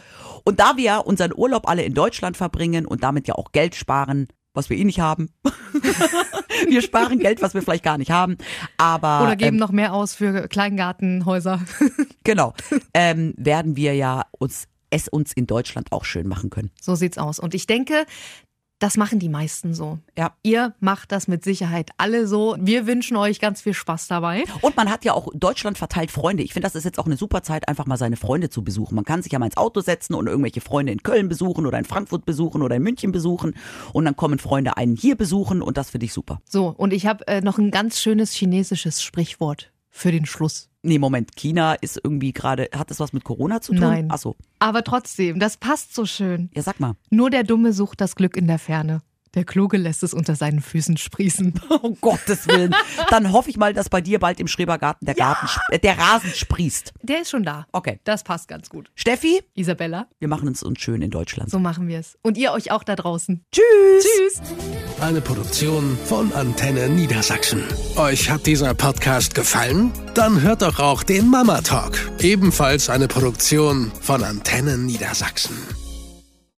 Und 0.43 0.59
da 0.59 0.75
wir 0.75 1.03
unseren 1.05 1.31
Urlaub 1.33 1.67
alle 1.69 1.83
in 1.83 1.93
Deutschland 1.93 2.35
verbringen 2.35 2.85
und 2.85 3.03
damit 3.03 3.27
ja 3.27 3.35
auch 3.35 3.51
Geld 3.53 3.75
sparen, 3.75 4.27
was 4.53 4.69
wir 4.69 4.77
eh 4.77 4.83
nicht 4.83 4.99
haben. 4.99 5.29
wir 6.67 6.81
sparen 6.81 7.19
Geld, 7.19 7.41
was 7.41 7.53
wir 7.53 7.61
vielleicht 7.61 7.83
gar 7.83 7.97
nicht 7.97 8.11
haben. 8.11 8.37
Aber 8.77 9.21
Oder 9.23 9.35
geben 9.35 9.55
ähm, 9.55 9.59
noch 9.59 9.71
mehr 9.71 9.93
aus 9.93 10.13
für 10.13 10.47
Kleingartenhäuser. 10.47 11.61
genau, 12.23 12.53
ähm, 12.93 13.33
werden 13.37 13.75
wir 13.75 13.95
ja 13.95 14.25
uns 14.37 14.67
es 14.91 15.07
uns 15.07 15.33
in 15.33 15.45
Deutschland 15.45 15.91
auch 15.91 16.03
schön 16.03 16.27
machen 16.27 16.49
können. 16.49 16.71
So 16.81 16.95
sieht's 16.95 17.17
aus. 17.17 17.39
Und 17.39 17.53
ich 17.53 17.67
denke, 17.67 18.05
das 18.79 18.95
machen 18.95 19.19
die 19.19 19.29
meisten 19.29 19.73
so. 19.73 19.99
Ja. 20.17 20.33
Ihr 20.41 20.73
macht 20.79 21.11
das 21.11 21.27
mit 21.27 21.43
Sicherheit 21.43 21.91
alle 21.97 22.27
so. 22.27 22.55
Wir 22.59 22.87
wünschen 22.87 23.17
euch 23.17 23.39
ganz 23.39 23.61
viel 23.61 23.73
Spaß 23.73 24.07
dabei. 24.07 24.45
Und 24.61 24.77
man 24.77 24.89
hat 24.89 25.03
ja 25.03 25.13
auch 25.13 25.27
Deutschland 25.33 25.77
verteilt 25.77 26.11
Freunde. 26.11 26.43
Ich 26.43 26.53
finde, 26.53 26.65
das 26.65 26.75
ist 26.75 26.85
jetzt 26.85 26.97
auch 26.97 27.05
eine 27.05 27.17
super 27.17 27.43
Zeit, 27.43 27.67
einfach 27.67 27.85
mal 27.85 27.97
seine 27.97 28.15
Freunde 28.15 28.49
zu 28.49 28.63
besuchen. 28.63 28.95
Man 28.95 29.03
kann 29.03 29.21
sich 29.21 29.33
ja 29.33 29.39
mal 29.39 29.45
ins 29.45 29.57
Auto 29.57 29.81
setzen 29.81 30.13
und 30.13 30.27
irgendwelche 30.27 30.61
Freunde 30.61 30.93
in 30.93 31.03
Köln 31.03 31.27
besuchen 31.27 31.65
oder 31.65 31.77
in 31.77 31.85
Frankfurt 31.85 32.25
besuchen 32.25 32.61
oder 32.61 32.77
in 32.77 32.83
München 32.83 33.11
besuchen. 33.11 33.53
Und 33.91 34.05
dann 34.05 34.15
kommen 34.15 34.39
Freunde 34.39 34.77
einen 34.77 34.95
hier 34.95 35.17
besuchen 35.17 35.61
und 35.61 35.77
das 35.77 35.89
finde 35.89 36.05
ich 36.05 36.13
super. 36.13 36.41
So, 36.49 36.67
und 36.69 36.93
ich 36.93 37.05
habe 37.05 37.27
äh, 37.27 37.41
noch 37.41 37.57
ein 37.57 37.71
ganz 37.71 38.01
schönes 38.01 38.31
chinesisches 38.31 39.01
Sprichwort 39.01 39.71
für 39.89 40.11
den 40.11 40.25
Schluss. 40.25 40.68
Nee, 40.81 40.97
Moment, 40.97 41.35
China 41.35 41.73
ist 41.73 41.99
irgendwie 42.01 42.31
gerade, 42.31 42.69
hat 42.73 42.89
das 42.89 42.99
was 42.99 43.11
mit 43.11 43.25
Corona 43.25 43.59
zu 43.61 43.73
tun? 43.73 43.81
Nein. 43.81 44.07
Ach 44.09 44.17
so. 44.17 44.37
Aber 44.59 44.83
trotzdem, 44.83 45.39
das 45.39 45.57
passt 45.57 45.93
so 45.93 46.05
schön. 46.05 46.49
Ja, 46.55 46.61
sag 46.61 46.79
mal. 46.79 46.95
Nur 47.09 47.29
der 47.29 47.43
Dumme 47.43 47.73
sucht 47.73 47.99
das 47.99 48.15
Glück 48.15 48.37
in 48.37 48.47
der 48.47 48.59
Ferne. 48.59 49.01
Der 49.35 49.43
Kluge 49.45 49.77
lässt 49.77 50.03
es 50.03 50.13
unter 50.13 50.35
seinen 50.35 50.61
Füßen 50.61 50.97
sprießen. 50.97 51.53
Oh 51.69 51.95
Gottes 52.01 52.47
Willen. 52.47 52.73
Dann 53.09 53.31
hoffe 53.31 53.49
ich 53.49 53.57
mal, 53.57 53.73
dass 53.73 53.89
bei 53.89 54.01
dir 54.01 54.19
bald 54.19 54.39
im 54.39 54.47
Schrebergarten 54.47 55.05
der 55.05 55.15
Garten, 55.15 55.47
äh, 55.69 55.79
der 55.79 55.97
Rasen 55.97 56.31
sprießt. 56.31 56.93
Der 57.03 57.21
ist 57.21 57.29
schon 57.29 57.43
da. 57.43 57.65
Okay. 57.71 57.99
Das 58.03 58.23
passt 58.23 58.47
ganz 58.47 58.69
gut. 58.69 58.89
Steffi, 58.95 59.41
Isabella, 59.53 60.07
wir 60.19 60.27
machen 60.27 60.47
es 60.49 60.63
uns 60.63 60.79
schön 60.81 61.01
in 61.01 61.11
Deutschland. 61.11 61.49
so 61.49 61.59
machen 61.59 61.87
wir 61.87 61.99
es. 61.99 62.17
Und 62.21 62.37
ihr 62.37 62.51
euch 62.51 62.71
auch 62.71 62.83
da 62.83 62.95
draußen. 62.95 63.43
Tschüss. 63.51 63.63
Tschüss. 64.03 64.41
Eine 65.01 65.21
Produktion 65.21 65.97
von 66.05 66.33
Antenne 66.33 66.89
Niedersachsen. 66.89 67.63
Euch 67.95 68.29
hat 68.29 68.45
dieser 68.45 68.73
Podcast 68.73 69.35
gefallen? 69.35 69.91
Dann 70.15 70.41
hört 70.41 70.61
doch 70.61 70.79
auch 70.79 71.03
den 71.03 71.27
Mama 71.29 71.61
Talk, 71.61 71.97
ebenfalls 72.19 72.89
eine 72.89 73.07
Produktion 73.07 73.91
von 74.01 74.23
Antenne 74.23 74.77
Niedersachsen. 74.77 75.55